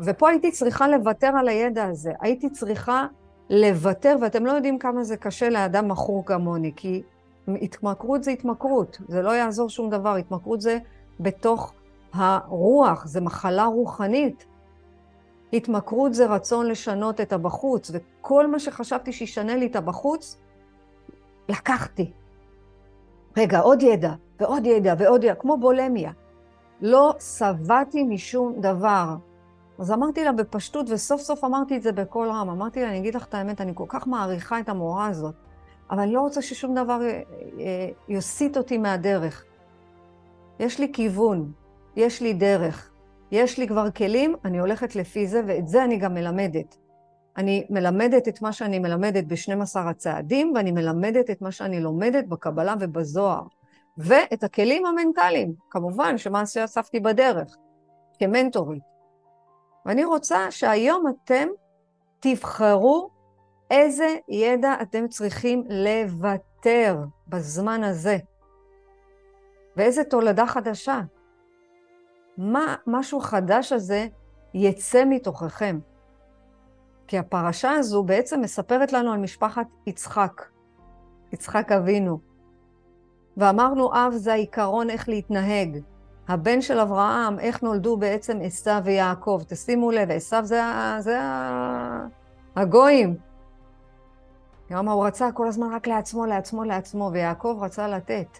ופה 0.00 0.30
הייתי 0.30 0.50
צריכה 0.50 0.88
לוותר 0.88 1.30
על 1.38 1.48
הידע 1.48 1.84
הזה. 1.84 2.12
הייתי 2.20 2.50
צריכה 2.50 3.06
לוותר, 3.50 4.16
ואתם 4.20 4.46
לא 4.46 4.52
יודעים 4.52 4.78
כמה 4.78 5.04
זה 5.04 5.16
קשה 5.16 5.48
לאדם 5.48 5.88
מכור 5.88 6.26
כמוני, 6.26 6.72
כי 6.76 7.02
התמכרות 7.48 8.24
זה 8.24 8.30
התמכרות, 8.30 8.98
זה 9.08 9.22
לא 9.22 9.30
יעזור 9.30 9.68
שום 9.68 9.90
דבר. 9.90 10.16
התמכרות 10.16 10.60
זה 10.60 10.78
בתוך 11.20 11.72
הרוח, 12.12 13.06
זה 13.06 13.20
מחלה 13.20 13.64
רוחנית. 13.64 14.46
התמכרות 15.52 16.14
זה 16.14 16.26
רצון 16.26 16.66
לשנות 16.66 17.20
את 17.20 17.32
הבחוץ, 17.32 17.90
וכל 17.94 18.46
מה 18.46 18.58
שחשבתי 18.58 19.12
שישנה 19.12 19.56
לי 19.56 19.66
את 19.66 19.76
הבחוץ, 19.76 20.38
לקחתי. 21.48 22.12
רגע, 23.36 23.60
עוד 23.60 23.82
ידע, 23.82 24.12
ועוד 24.40 24.66
ידע, 24.66 24.94
ועוד 24.98 25.24
ידע, 25.24 25.34
כמו 25.34 25.56
בולמיה. 25.56 26.12
לא 26.80 27.14
שבעתי 27.20 28.02
משום 28.02 28.60
דבר. 28.60 29.14
אז 29.78 29.92
אמרתי 29.92 30.24
לה 30.24 30.32
בפשטות, 30.32 30.86
וסוף 30.90 31.20
סוף 31.20 31.44
אמרתי 31.44 31.76
את 31.76 31.82
זה 31.82 31.92
בקול 31.92 32.28
רם. 32.28 32.50
אמרתי 32.50 32.82
לה, 32.82 32.88
אני 32.88 32.98
אגיד 32.98 33.14
לך 33.14 33.24
את 33.24 33.34
האמת, 33.34 33.60
אני 33.60 33.72
כל 33.74 33.84
כך 33.88 34.06
מעריכה 34.06 34.60
את 34.60 34.68
המורה 34.68 35.06
הזאת, 35.06 35.34
אבל 35.90 36.00
אני 36.00 36.12
לא 36.12 36.20
רוצה 36.20 36.42
ששום 36.42 36.74
דבר 36.74 37.02
אה, 37.02 37.22
אה, 37.58 37.88
יסיט 38.08 38.56
אותי 38.56 38.78
מהדרך. 38.78 39.44
יש 40.60 40.80
לי 40.80 40.92
כיוון, 40.92 41.52
יש 41.96 42.20
לי 42.20 42.32
דרך, 42.32 42.90
יש 43.30 43.58
לי 43.58 43.68
כבר 43.68 43.90
כלים, 43.90 44.34
אני 44.44 44.58
הולכת 44.58 44.96
לפי 44.96 45.26
זה, 45.26 45.42
ואת 45.46 45.68
זה 45.68 45.84
אני 45.84 45.96
גם 45.96 46.14
מלמדת. 46.14 46.76
אני 47.36 47.66
מלמדת 47.70 48.28
את 48.28 48.42
מה 48.42 48.52
שאני 48.52 48.78
מלמדת 48.78 49.24
ב-12 49.24 49.78
הצעדים, 49.78 50.52
ואני 50.54 50.72
מלמדת 50.72 51.30
את 51.30 51.42
מה 51.42 51.52
שאני 51.52 51.80
לומדת 51.80 52.26
בקבלה 52.26 52.74
ובזוהר. 52.80 53.42
ואת 53.98 54.44
הכלים 54.44 54.86
המנטליים, 54.86 55.54
כמובן, 55.70 56.18
שמה 56.18 56.46
שאספתי 56.46 57.00
בדרך, 57.00 57.56
כמנטורית. 58.18 58.82
ואני 59.86 60.04
רוצה 60.04 60.50
שהיום 60.50 61.04
אתם 61.08 61.48
תבחרו 62.20 63.10
איזה 63.70 64.16
ידע 64.28 64.74
אתם 64.82 65.08
צריכים 65.08 65.64
לוותר 65.68 66.98
בזמן 67.28 67.84
הזה, 67.84 68.18
ואיזה 69.76 70.04
תולדה 70.04 70.46
חדשה. 70.46 71.00
מה 72.38 72.74
משהו 72.86 73.20
חדש 73.20 73.72
הזה 73.72 74.06
יצא 74.54 75.04
מתוככם. 75.06 75.78
כי 77.06 77.18
הפרשה 77.18 77.70
הזו 77.70 78.02
בעצם 78.02 78.40
מספרת 78.40 78.92
לנו 78.92 79.12
על 79.12 79.18
משפחת 79.18 79.66
יצחק, 79.86 80.42
יצחק 81.32 81.72
אבינו. 81.72 82.18
ואמרנו, 83.36 83.94
אב 83.94 84.12
זה 84.16 84.32
העיקרון 84.32 84.90
איך 84.90 85.08
להתנהג. 85.08 85.78
הבן 86.28 86.60
של 86.60 86.78
אברהם, 86.78 87.38
איך 87.38 87.62
נולדו 87.62 87.96
בעצם 87.96 88.38
עשו 88.42 88.84
ויעקב. 88.84 89.42
תשימו 89.46 89.90
לב, 89.90 90.10
עשו 90.10 90.36
זה, 90.42 90.62
זה 90.98 91.20
הגויים. 92.56 93.16
למה 94.70 94.92
הוא 94.92 95.06
רצה 95.06 95.32
כל 95.32 95.48
הזמן 95.48 95.72
רק 95.72 95.86
לעצמו, 95.86 96.26
לעצמו, 96.26 96.64
לעצמו, 96.64 97.10
ויעקב 97.12 97.58
רצה 97.60 97.88
לתת. 97.88 98.38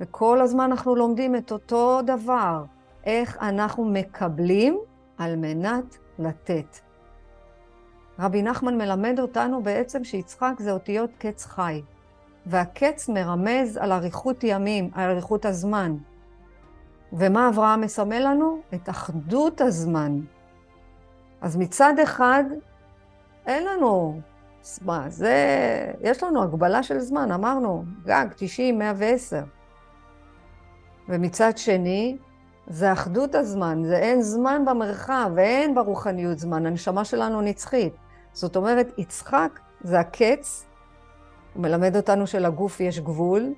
וכל 0.00 0.40
הזמן 0.40 0.64
אנחנו 0.64 0.96
לומדים 0.96 1.36
את 1.36 1.52
אותו 1.52 2.00
דבר, 2.02 2.64
איך 3.04 3.38
אנחנו 3.40 3.84
מקבלים 3.84 4.78
על 5.18 5.36
מנת 5.36 5.98
לתת. 6.18 6.78
רבי 8.18 8.42
נחמן 8.42 8.78
מלמד 8.78 9.20
אותנו 9.20 9.62
בעצם 9.62 10.04
שיצחק 10.04 10.52
זה 10.58 10.72
אותיות 10.72 11.10
קץ 11.18 11.44
חי, 11.46 11.82
והקץ 12.46 13.08
מרמז 13.08 13.76
על 13.76 13.92
אריכות 13.92 14.44
ימים, 14.44 14.90
על 14.94 15.10
אריכות 15.10 15.44
הזמן. 15.44 15.96
ומה 17.12 17.48
אברהם 17.48 17.80
מסמל 17.80 18.18
לנו? 18.18 18.60
את 18.74 18.88
אחדות 18.88 19.60
הזמן. 19.60 20.20
אז 21.40 21.56
מצד 21.56 21.94
אחד, 22.02 22.44
אין 23.46 23.66
לנו, 23.66 24.20
מה, 24.82 25.04
זה, 25.08 25.36
יש 26.00 26.22
לנו 26.22 26.42
הגבלה 26.42 26.82
של 26.82 26.98
זמן, 26.98 27.32
אמרנו, 27.32 27.84
גג, 28.04 28.26
90, 28.36 28.78
110. 28.78 29.42
ומצד 31.08 31.58
שני, 31.58 32.16
זה 32.66 32.92
אחדות 32.92 33.34
הזמן, 33.34 33.82
זה 33.84 33.96
אין 33.96 34.22
זמן 34.22 34.64
במרחב, 34.64 35.30
ואין 35.34 35.74
ברוחניות 35.74 36.38
זמן, 36.38 36.66
הנשמה 36.66 37.04
שלנו 37.04 37.40
נצחית. 37.40 37.94
זאת 38.34 38.56
אומרת, 38.56 38.98
יצחק 38.98 39.60
זה 39.80 40.00
הקץ, 40.00 40.66
הוא 41.54 41.62
מלמד 41.62 41.96
אותנו 41.96 42.26
שלגוף 42.26 42.80
יש 42.80 43.00
גבול, 43.00 43.54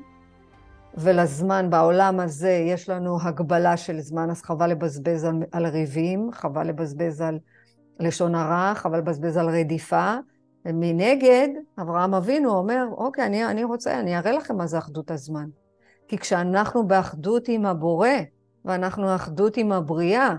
ולזמן 0.95 1.71
בעולם 1.71 2.21
הזה 2.21 2.51
יש 2.51 2.89
לנו 2.89 3.19
הגבלה 3.23 3.77
של 3.77 4.01
זמן, 4.01 4.31
אז 4.31 4.43
חבל 4.43 4.71
לבזבז 4.71 5.25
על, 5.25 5.43
על 5.53 5.67
ריבים, 5.67 6.31
חבל 6.33 6.67
לבזבז 6.67 7.21
על 7.21 7.39
לשון 8.01 8.35
הרע, 8.35 8.73
חבל 8.75 8.99
לבזבז 8.99 9.37
על 9.37 9.49
רדיפה. 9.49 10.15
ומנגד, 10.67 11.49
אברהם 11.79 12.15
אבינו 12.15 12.51
אומר, 12.51 12.87
אוקיי, 12.91 13.27
אני, 13.27 13.47
אני 13.47 13.65
רוצה, 13.65 14.01
אני 14.01 14.19
אראה 14.19 14.33
לכם 14.33 14.57
מה 14.57 14.67
זה 14.67 14.79
אחדות 14.79 15.11
הזמן. 15.11 15.49
כי 16.09 16.19
כשאנחנו 16.19 16.87
באחדות 16.87 17.49
עם 17.49 17.67
הבורא, 17.67 18.09
ואנחנו 18.65 19.15
אחדות 19.15 19.57
עם 19.57 19.73
הבריאה, 19.73 20.35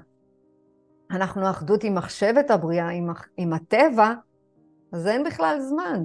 אנחנו 1.12 1.50
אחדות 1.50 1.84
עם 1.84 1.95
מחשבת 1.95 2.52
הבריאה, 2.52 2.89
עם, 2.89 3.10
עם 3.38 3.54
הטבע, 3.54 4.13
אז 4.91 5.08
אין 5.08 5.23
בכלל 5.23 5.60
זמן. 5.60 6.04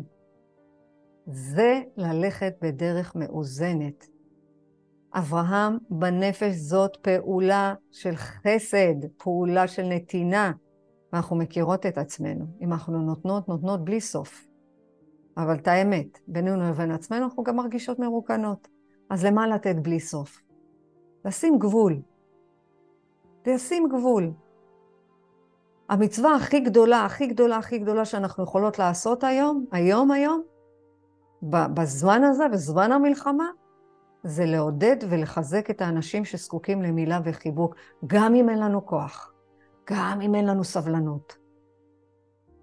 זה 1.27 1.81
ללכת 1.97 2.55
בדרך 2.62 3.16
מאוזנת. 3.16 4.07
אברהם 5.14 5.79
בנפש 5.90 6.55
זאת 6.55 6.97
פעולה 6.97 7.75
של 7.90 8.16
חסד, 8.16 8.95
פעולה 9.16 9.68
של 9.68 9.83
נתינה, 9.83 10.53
ואנחנו 11.12 11.37
מכירות 11.37 11.87
את 11.87 11.99
עצמנו. 11.99 12.45
אם 12.61 12.73
אנחנו 12.73 13.03
נותנות, 13.03 13.49
נותנות 13.49 13.85
בלי 13.85 14.01
סוף. 14.01 14.47
אבל 15.37 15.55
את 15.55 15.68
האמת, 15.68 16.18
בינינו 16.29 16.61
לבין 16.61 16.90
עצמנו 16.90 17.25
אנחנו 17.25 17.42
גם 17.42 17.57
מרגישות 17.57 17.99
מרוקנות. 17.99 18.68
אז 19.11 19.25
למה 19.25 19.47
לתת 19.47 19.77
בלי 19.83 20.01
סוף? 20.01 20.42
לשים 21.25 21.59
גבול. 21.59 22.03
לשים 23.47 23.88
גבול. 23.88 24.33
המצווה 25.92 26.35
הכי 26.35 26.61
גדולה, 26.61 27.05
הכי 27.05 27.26
גדולה, 27.26 27.57
הכי 27.57 27.78
גדולה 27.78 28.05
שאנחנו 28.05 28.44
יכולות 28.44 28.78
לעשות 28.78 29.24
היום, 29.24 29.64
היום 29.72 30.11
היום, 30.11 30.42
בזמן 31.42 32.24
הזה, 32.24 32.48
בזמן 32.48 32.92
המלחמה, 32.92 33.48
זה 34.24 34.44
לעודד 34.44 34.96
ולחזק 35.09 35.70
את 35.70 35.81
האנשים 35.81 36.24
שזקוקים 36.24 36.83
למילה 36.83 37.20
וחיבוק, 37.24 37.74
גם 38.07 38.35
אם 38.35 38.48
אין 38.48 38.59
לנו 38.59 38.87
כוח, 38.87 39.33
גם 39.90 40.20
אם 40.22 40.35
אין 40.35 40.46
לנו 40.46 40.64
סבלנות. 40.64 41.37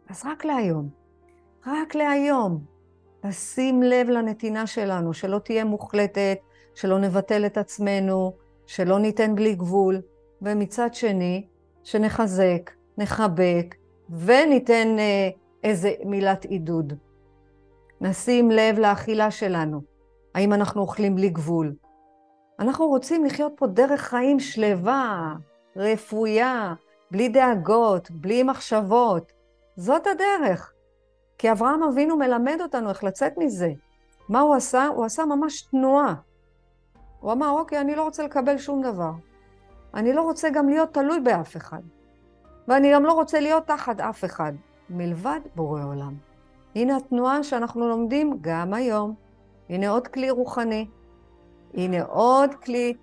אז 0.10 0.24
רק 0.26 0.46
להיום, 0.46 0.90
רק 1.68 1.96
להיום, 1.96 2.64
לשים 3.24 3.84
לב 3.84 4.10
לנתינה 4.10 4.68
שלנו, 4.68 5.14
שלא 5.14 5.40
תהיה 5.40 5.66
מוחלטת, 5.66 6.38
שלא 6.76 7.00
נבטל 7.00 7.46
את 7.46 7.58
עצמנו, 7.58 8.34
שלא 8.66 9.00
ניתן 9.00 9.36
בלי 9.36 9.56
גבול, 9.56 10.02
ומצד 10.42 10.94
שני, 10.94 11.48
שנחזק, 11.84 12.72
נחבק 13.00 13.76
וניתן 14.10 15.00
אה, 15.00 15.30
איזה 15.64 15.94
מילת 16.06 16.46
עידוד. 16.46 16.94
נשים 18.02 18.52
לב 18.52 18.80
לאכילה 18.80 19.32
שלנו, 19.32 19.82
האם 20.36 20.54
אנחנו 20.54 20.82
אוכלים 20.82 21.16
בלי 21.16 21.30
גבול. 21.30 21.76
אנחנו 22.60 22.88
רוצים 22.88 23.26
לחיות 23.26 23.54
פה 23.56 23.68
דרך 23.68 24.02
חיים 24.02 24.40
שלווה, 24.40 25.34
רפויה, 25.76 26.74
בלי 27.12 27.30
דאגות, 27.30 28.12
בלי 28.12 28.44
מחשבות. 28.44 29.32
זאת 29.76 30.08
הדרך. 30.08 30.74
כי 31.38 31.52
אברהם 31.52 31.84
אבינו 31.84 32.18
מלמד 32.18 32.58
אותנו 32.62 32.90
איך 32.90 33.04
לצאת 33.04 33.34
מזה. 33.38 33.72
מה 34.30 34.40
הוא 34.40 34.56
עשה? 34.56 34.88
הוא 34.88 35.06
עשה 35.06 35.26
ממש 35.26 35.62
תנועה. 35.62 36.16
הוא 37.20 37.32
אמר, 37.32 37.50
אוקיי, 37.50 37.82
אני 37.82 37.96
לא 37.96 38.04
רוצה 38.04 38.24
לקבל 38.24 38.58
שום 38.58 38.82
דבר. 38.82 39.12
אני 39.94 40.14
לא 40.14 40.22
רוצה 40.22 40.50
גם 40.50 40.70
להיות 40.70 40.94
תלוי 40.94 41.20
באף 41.20 41.58
אחד. 41.58 41.82
ואני 42.70 42.94
גם 42.94 43.04
לא 43.04 43.14
רוצה 43.14 43.40
להיות 43.40 43.68
תחת 43.68 44.00
אף 44.00 44.26
אחד, 44.26 44.54
מלבד 44.90 45.40
בורא 45.56 45.84
עולם. 45.84 46.14
הנה 46.76 46.98
התנועה 46.98 47.44
שאנחנו 47.44 47.88
לומדים 47.88 48.38
גם 48.42 48.74
היום. 48.74 49.14
הנה 49.70 49.90
עוד 49.90 50.08
כלי 50.08 50.30
רוחני. 50.30 50.88
הנה 51.74 52.04
עוד 52.04 52.56
כלי 52.56 52.94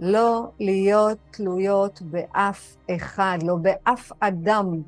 לא 0.00 0.50
להיות 0.60 1.18
תלויות 1.30 2.02
באף 2.02 2.76
אחד, 2.96 3.38
לא 3.42 3.56
באף 3.56 4.12
אדם, 4.20 4.82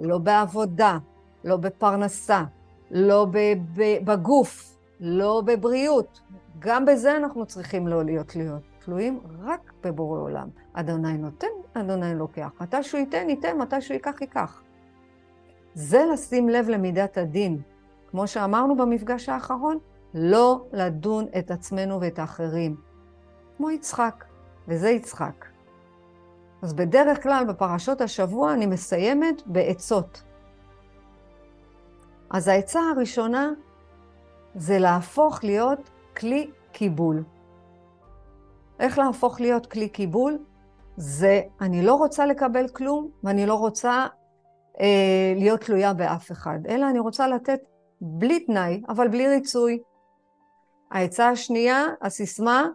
לא 0.00 0.18
בעבודה, 0.18 0.98
לא 1.44 1.56
בפרנסה, 1.56 2.44
לא 2.90 3.26
בגוף, 4.04 4.76
לא 5.00 5.42
בבריאות. 5.44 6.20
גם 6.58 6.84
בזה 6.84 7.16
אנחנו 7.16 7.46
צריכים 7.46 7.88
לא 7.88 8.04
להיות 8.04 8.28
תלויות. 8.28 8.71
תלויים 8.84 9.20
רק 9.40 9.72
בבורא 9.82 10.18
עולם. 10.18 10.48
אדוני 10.72 11.18
נותן, 11.18 11.46
אדוני 11.74 12.14
לוקח. 12.14 12.50
מתי 12.60 12.82
שהוא 12.82 12.98
ייתן, 12.98 13.30
ייתן, 13.30 13.58
מתי 13.58 13.80
שהוא 13.80 13.94
ייקח, 13.94 14.20
ייקח. 14.20 14.62
זה 15.74 16.04
לשים 16.12 16.48
לב 16.48 16.68
למידת 16.68 17.18
הדין. 17.18 17.60
כמו 18.10 18.26
שאמרנו 18.26 18.76
במפגש 18.76 19.28
האחרון, 19.28 19.78
לא 20.14 20.64
לדון 20.72 21.26
את 21.38 21.50
עצמנו 21.50 22.00
ואת 22.00 22.18
האחרים. 22.18 22.76
כמו 23.56 23.70
יצחק, 23.70 24.24
וזה 24.68 24.90
יצחק. 24.90 25.46
אז 26.62 26.74
בדרך 26.74 27.22
כלל 27.22 27.44
בפרשות 27.48 28.00
השבוע 28.00 28.52
אני 28.52 28.66
מסיימת 28.66 29.42
בעצות. 29.46 30.22
אז 32.30 32.48
העצה 32.48 32.80
הראשונה 32.80 33.50
זה 34.54 34.78
להפוך 34.78 35.44
להיות 35.44 35.90
כלי 36.16 36.50
קיבול. 36.72 37.22
איך 38.80 38.98
להפוך 38.98 39.40
להיות 39.40 39.66
כלי 39.66 39.88
קיבול? 39.88 40.38
זה, 40.96 41.40
אני 41.60 41.82
לא 41.82 41.94
רוצה 41.94 42.26
לקבל 42.26 42.68
כלום, 42.68 43.10
ואני 43.24 43.46
לא 43.46 43.54
רוצה 43.54 44.06
אה, 44.80 45.32
להיות 45.36 45.60
תלויה 45.60 45.94
באף 45.94 46.32
אחד, 46.32 46.58
אלא 46.68 46.90
אני 46.90 46.98
רוצה 46.98 47.28
לתת 47.28 47.60
בלי 48.00 48.40
תנאי, 48.40 48.82
אבל 48.88 49.08
בלי 49.08 49.28
ריצוי. 49.28 49.78
העצה 50.90 51.28
השנייה, 51.28 51.86
הסיסמה, 52.02 52.66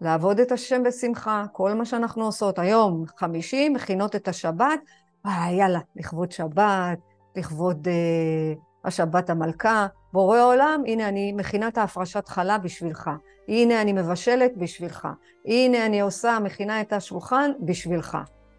לעבוד 0.00 0.40
את 0.40 0.52
השם 0.52 0.82
בשמחה. 0.82 1.44
כל 1.52 1.72
מה 1.74 1.84
שאנחנו 1.84 2.24
עושות 2.24 2.58
היום, 2.58 3.04
חמישי, 3.16 3.68
מכינות 3.68 4.16
את 4.16 4.28
השבת, 4.28 4.80
אה, 5.26 5.52
יאללה, 5.52 5.80
לכבוד 5.96 6.32
שבת, 6.32 6.98
לכבוד 7.36 7.88
אה, 7.88 8.54
השבת 8.84 9.30
המלכה. 9.30 9.86
בורא 10.14 10.40
עולם, 10.40 10.82
הנה 10.86 11.08
אני 11.08 11.32
מכינה 11.32 11.68
את 11.68 11.78
ההפרשת 11.78 12.28
חלה 12.28 12.58
בשבילך. 12.58 13.10
הנה 13.48 13.82
אני 13.82 13.92
מבשלת 13.92 14.56
בשבילך. 14.56 15.08
הנה 15.44 15.86
אני 15.86 16.00
עושה, 16.00 16.38
מכינה 16.42 16.80
את 16.80 16.92
השולחן 16.92 17.50
בשבילך. 17.60 18.18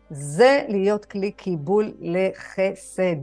זה 0.10 0.66
להיות 0.68 1.06
כלי 1.06 1.32
קיבול 1.32 1.92
לחסד. 2.00 3.16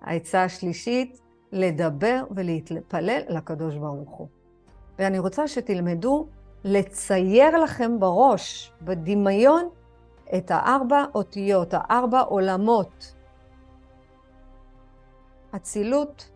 העצה 0.00 0.44
השלישית, 0.44 1.20
לדבר 1.52 2.24
ולהתפלל 2.30 3.20
לקדוש 3.28 3.76
ברוך 3.76 4.10
הוא. 4.10 4.28
ואני 4.98 5.18
רוצה 5.18 5.48
שתלמדו 5.48 6.26
לצייר 6.64 7.58
לכם 7.58 8.00
בראש, 8.00 8.72
בדמיון, 8.82 9.68
את 10.36 10.50
הארבע 10.50 11.04
אותיות, 11.14 11.68
הארבע 11.72 12.20
עולמות. 12.20 13.14
אצילות, 15.56 16.30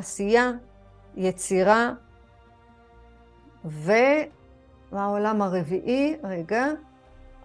עשייה, 0.00 0.52
יצירה, 1.16 1.92
והעולם 3.64 5.42
הרביעי, 5.42 6.16
רגע, 6.24 6.66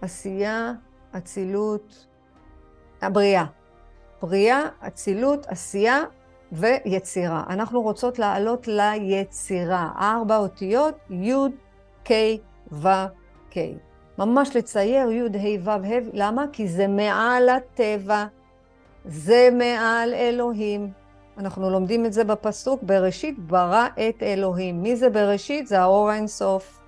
עשייה, 0.00 0.72
אצילות, 1.16 2.06
הבריאה. 3.02 3.44
בריאה, 4.22 4.62
אצילות, 4.86 5.46
עשייה 5.46 6.00
ויצירה. 6.52 7.44
אנחנו 7.48 7.80
רוצות 7.82 8.18
לעלות 8.18 8.68
ליצירה. 8.68 9.90
ארבע 9.98 10.36
אותיות, 10.36 10.94
י', 11.10 11.32
ק', 12.04 12.12
ו', 12.72 12.88
ק'. 13.50 13.58
ממש 14.18 14.56
לצייר 14.56 15.10
י', 15.10 15.20
ה', 15.20 15.64
ו', 15.64 15.70
ה', 15.70 15.98
למה? 16.12 16.44
כי 16.52 16.68
זה 16.68 16.88
מעל 16.88 17.48
הטבע, 17.48 18.26
זה 19.04 19.48
מעל 19.52 20.14
אלוהים. 20.14 20.92
אנחנו 21.38 21.70
לומדים 21.70 22.06
את 22.06 22.12
זה 22.12 22.24
בפסוק, 22.24 22.82
בראשית 22.82 23.38
ברא 23.38 23.86
את 24.08 24.22
אלוהים. 24.22 24.82
מי 24.82 24.96
זה 24.96 25.10
בראשית? 25.10 25.66
זה 25.66 25.80
האור 25.80 26.10
האינסוף. 26.10 26.80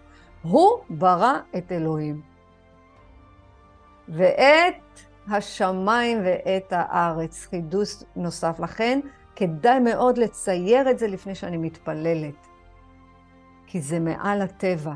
הוא 0.42 0.70
ברא 0.90 1.38
את 1.56 1.72
אלוהים. 1.72 2.22
ואת 4.08 4.74
השמיים 5.30 6.18
ואת 6.24 6.72
הארץ. 6.72 7.46
חידוש 7.46 7.94
נוסף. 8.16 8.60
לכן, 8.60 9.00
כדאי 9.36 9.80
מאוד 9.80 10.18
לצייר 10.18 10.90
את 10.90 10.98
זה 10.98 11.06
לפני 11.06 11.34
שאני 11.34 11.56
מתפללת, 11.56 12.46
כי 13.66 13.80
זה 13.80 14.00
מעל 14.00 14.42
הטבע. 14.42 14.92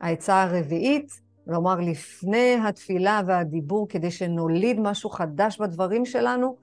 העצה 0.00 0.42
הרביעית, 0.42 1.20
לומר 1.46 1.80
לפני 1.80 2.56
התפילה 2.68 3.20
והדיבור, 3.26 3.88
כדי 3.88 4.10
שנוליד 4.10 4.80
משהו 4.80 5.10
חדש 5.10 5.58
בדברים 5.60 6.04
שלנו, 6.04 6.56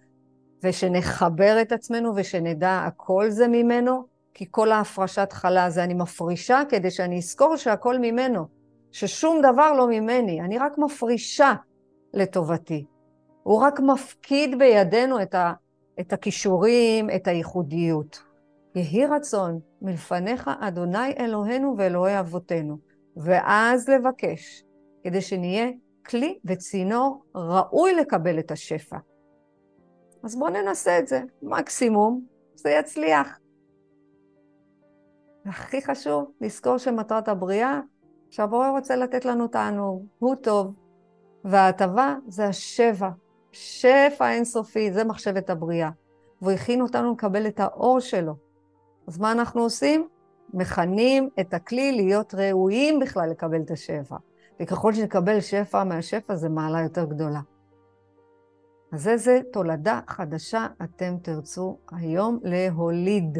ושנחבר 0.64 1.58
את 1.62 1.72
עצמנו 1.72 2.14
ושנדע 2.16 2.84
הכל 2.86 3.30
זה 3.30 3.48
ממנו, 3.48 4.06
כי 4.34 4.46
כל 4.52 4.72
ההפרשת 4.72 5.32
חלה 5.32 5.70
זה 5.70 5.84
אני 5.84 5.94
מפרישה 5.94 6.62
כדי 6.70 6.92
שאני 6.92 7.18
אזכור 7.18 7.56
שהכל 7.56 8.00
ממנו, 8.00 8.46
ששום 8.92 9.42
דבר 9.42 9.74
לא 9.74 9.88
ממני, 9.88 10.42
אני 10.42 10.58
רק 10.58 10.78
מפרישה 10.78 11.54
לטובתי. 12.14 12.86
הוא 13.44 13.62
רק 13.62 13.80
מפקיד 13.80 14.60
בידינו 14.60 15.22
את, 15.22 15.36
ה, 15.36 15.54
את 16.00 16.14
הכישורים, 16.14 17.10
את 17.10 17.28
הייחודיות. 17.28 18.24
יהי 18.76 19.06
רצון 19.06 19.60
מלפניך 19.82 20.50
אדוני 20.60 21.12
אלוהינו 21.20 21.76
ואלוהי 21.78 22.20
אבותינו, 22.20 22.78
ואז 23.18 23.90
לבקש, 23.90 24.64
כדי 25.04 25.22
שנהיה 25.22 25.70
כלי 26.06 26.40
וצינור 26.46 27.26
ראוי 27.36 27.94
לקבל 27.94 28.40
את 28.40 28.52
השפע. 28.52 28.98
אז 30.26 30.36
בואו 30.36 30.50
ננסה 30.50 31.00
את 31.00 31.08
זה. 31.08 31.22
מקסימום 31.42 32.26
זה 32.56 32.70
יצליח. 32.70 33.40
והכי 35.46 35.82
חשוב, 35.82 36.32
לזכור 36.42 36.78
שמטרת 36.78 37.28
הבריאה, 37.28 37.80
שהבורא 38.30 38.70
רוצה 38.70 38.96
לתת 38.96 39.26
לנו 39.26 39.48
תענוג, 39.48 40.06
הוא 40.20 40.36
טוב. 40.36 40.74
וההטבה 41.44 42.16
זה 42.28 42.46
השפע, 42.46 43.10
שפע 43.52 44.32
אינסופי, 44.32 44.94
זה 44.94 45.04
מחשבת 45.04 45.50
הבריאה. 45.50 45.90
והוא 46.42 46.52
הכין 46.52 46.82
אותנו 46.82 47.14
לקבל 47.14 47.48
את 47.48 47.60
האור 47.60 48.00
שלו. 48.00 48.36
אז 49.08 49.20
מה 49.20 49.32
אנחנו 49.32 49.62
עושים? 49.62 50.08
מכנים 50.54 51.30
את 51.40 51.54
הכלי 51.54 51.92
להיות 51.92 52.34
ראויים 52.34 53.00
בכלל 53.00 53.30
לקבל 53.30 53.62
את 53.62 53.72
השפע. 53.72 54.16
וככל 54.60 54.94
שנקבל 54.94 55.42
שפע 55.42 55.84
מהשפע, 55.84 56.36
זה 56.36 56.50
מעלה 56.50 56.82
יותר 56.82 57.06
גדולה. 57.06 57.40
אז 58.92 59.08
איזה 59.08 59.40
תולדה 59.54 60.00
חדשה 60.08 60.68
אתם 60.84 61.18
תרצו 61.22 61.78
היום 61.92 62.40
להוליד 62.44 63.38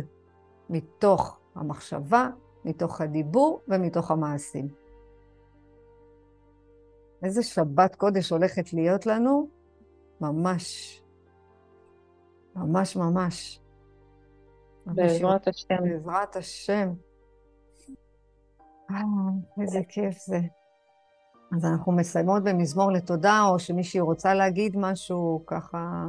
מתוך 0.70 1.40
המחשבה, 1.56 2.30
מתוך 2.66 3.02
הדיבור 3.02 3.62
ומתוך 3.68 4.12
המעשים. 4.12 4.68
איזה 7.24 7.44
שבת 7.44 7.96
קודש 7.96 8.30
הולכת 8.30 8.74
להיות 8.74 9.06
לנו? 9.06 9.48
ממש. 10.22 11.02
ממש 12.56 12.96
ממש. 12.96 13.62
בעזרת 14.86 15.48
השם. 15.48 15.84
בעזרת 15.84 16.36
השם. 16.36 16.94
אה, 18.92 19.02
איזה 19.62 19.80
כיף 19.90 20.18
זה. 20.18 20.40
אז 21.56 21.66
אנחנו 21.66 21.92
מסיימות 21.92 22.44
במזמור 22.44 22.92
לתודה, 22.92 23.42
או 23.50 23.60
שמישהי 23.60 24.00
רוצה 24.00 24.34
להגיד 24.34 24.78
משהו 24.78 25.44
ככה... 25.48 26.06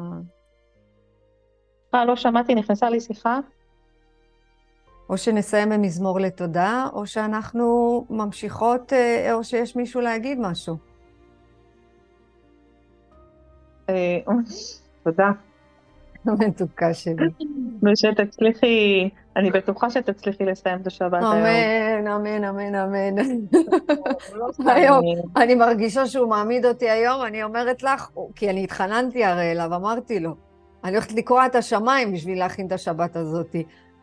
אה, 1.94 2.04
לא 2.04 2.16
שמעתי, 2.16 2.54
נכנסה 2.54 2.90
לי 2.90 3.00
שיחה. 3.00 3.38
או 5.10 5.18
שנסיים 5.18 5.70
במזמור 5.70 6.20
לתודה, 6.20 6.86
או 6.92 7.06
שאנחנו 7.06 8.04
ממשיכות, 8.10 8.92
אה, 8.92 9.32
או 9.32 9.44
שיש 9.44 9.76
מישהו 9.76 10.00
להגיד 10.00 10.38
משהו. 10.40 10.76
אה, 13.88 14.18
תודה. 15.02 15.30
מתוקה 16.38 16.94
שלי. 16.94 17.26
ושתצליחי, 17.82 19.08
אני 19.36 19.50
בטוחה 19.50 19.90
שתצליחי 19.90 20.44
לסיים 20.44 20.78
את 20.82 20.86
השבת 20.86 21.12
היום. 21.12 21.32
אמן, 21.32 22.06
אמן, 22.06 22.44
אמן, 22.44 22.74
אמן. 22.74 23.16
היום, 24.76 25.02
אני 25.36 25.54
מרגישה 25.54 26.06
שהוא 26.06 26.28
מעמיד 26.28 26.66
אותי 26.66 26.90
היום, 26.90 27.22
אני 27.22 27.42
אומרת 27.42 27.82
לך, 27.82 28.08
כי 28.34 28.50
אני 28.50 28.64
התחננתי 28.64 29.24
הרי 29.24 29.52
אליו, 29.52 29.74
אמרתי 29.74 30.20
לו, 30.20 30.34
אני 30.84 30.92
הולכת 30.92 31.12
לקרוע 31.12 31.46
את 31.46 31.54
השמיים 31.54 32.12
בשביל 32.12 32.38
להכין 32.38 32.66
את 32.66 32.72
השבת 32.72 33.16
הזאת. 33.16 33.56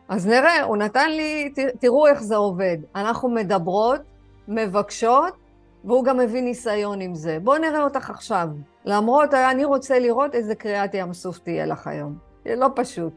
אז 0.08 0.26
נראה, 0.26 0.62
הוא 0.62 0.76
נתן 0.76 1.10
לי, 1.10 1.52
תראו 1.80 2.06
איך 2.06 2.22
זה 2.22 2.36
עובד. 2.36 2.76
אנחנו 2.96 3.28
מדברות, 3.30 4.00
מבקשות, 4.48 5.43
והוא 5.84 6.04
גם 6.04 6.18
מביא 6.18 6.42
ניסיון 6.42 7.00
עם 7.00 7.14
זה. 7.14 7.38
בואו 7.42 7.58
נראה 7.58 7.82
אותך 7.82 8.10
עכשיו. 8.10 8.48
למרות, 8.84 9.34
אני 9.34 9.64
רוצה 9.64 9.98
לראות 9.98 10.34
איזה 10.34 10.54
קריאת 10.54 10.94
ים 10.94 11.12
סוף 11.12 11.38
תהיה 11.38 11.66
לך 11.66 11.86
היום. 11.86 12.18
זה 12.44 12.56
לא 12.56 12.68
פשוט. 12.74 13.12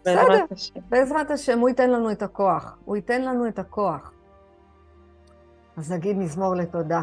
בסדר, 0.00 0.44
בעזרת 0.88 1.30
השם, 1.30 1.58
הוא 1.58 1.68
ייתן 1.68 1.90
לנו 1.90 2.10
את 2.10 2.22
הכוח. 2.22 2.76
הוא 2.84 2.96
ייתן 2.96 3.22
לנו 3.22 3.48
את 3.48 3.58
הכוח. 3.58 4.12
אז 5.76 5.92
נגיד 5.92 6.16
מזמור 6.18 6.54
לתודה. 6.54 7.02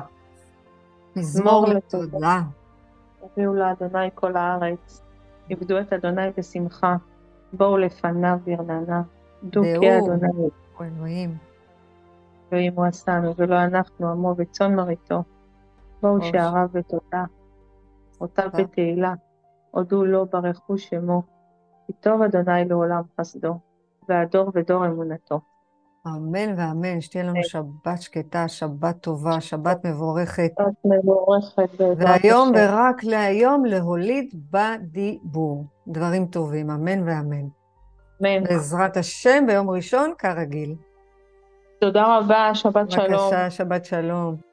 מזמור 1.15 1.67
לתודה. 1.67 2.41
הביאו 3.23 3.53
לאדוני 3.53 4.09
כל 4.15 4.37
הארץ, 4.37 5.01
עבדו 5.49 5.79
את 5.79 5.93
אדוני 5.93 6.29
בשמחה, 6.37 6.95
בואו 7.53 7.77
לפניו 7.77 8.37
ברננה, 8.45 9.01
דו 9.43 9.61
כי 9.79 9.97
אדוני. 9.97 10.49
אלוהים. 10.81 11.50
אלוהים 12.53 12.73
הוא 12.75 12.85
עשנו, 12.85 13.35
ולא 13.37 13.63
אנחנו 13.63 14.11
עמו 14.11 14.35
וצאן 14.37 14.75
מרעיתו. 14.75 15.23
בואו 16.01 16.23
שעריו 16.23 16.67
בתודה, 16.73 17.23
אותה 18.21 18.47
בתהילה, 18.47 19.13
הודו 19.71 20.05
לו 20.05 20.25
ברכו 20.25 20.77
שמו, 20.77 21.21
כי 21.87 21.93
טוב 21.93 22.21
אדוני 22.21 22.65
לעולם 22.65 23.01
חסדו, 23.19 23.53
והדור 24.09 24.51
ודור 24.55 24.85
אמונתו. 24.85 25.39
אמן 26.07 26.53
ואמן, 26.57 27.01
שתהיה 27.01 27.23
לנו 27.23 27.43
שבת 27.43 28.01
שקטה, 28.01 28.47
שבת 28.47 28.97
טובה, 29.01 29.41
שבת 29.41 29.85
מבורכת. 29.85 30.51
שבת 30.59 30.85
מבורכת. 30.85 31.69
והיום 31.97 32.51
ורק 32.55 33.03
להיום 33.03 33.65
להוליד 33.65 34.33
בדיבור. 34.51 35.65
דברים 35.87 36.25
טובים, 36.25 36.69
אמן 36.69 37.03
ואמן. 37.07 37.47
אמן. 38.21 38.43
בעזרת 38.43 38.97
השם, 38.97 39.43
ביום 39.47 39.69
ראשון, 39.69 40.13
כרגיל. 40.17 40.75
תודה 41.81 42.17
רבה, 42.17 42.55
שבת 42.55 42.91
שלום. 42.91 43.07
בבקשה, 43.07 43.49
שבת 43.49 43.85
שלום. 43.85 44.50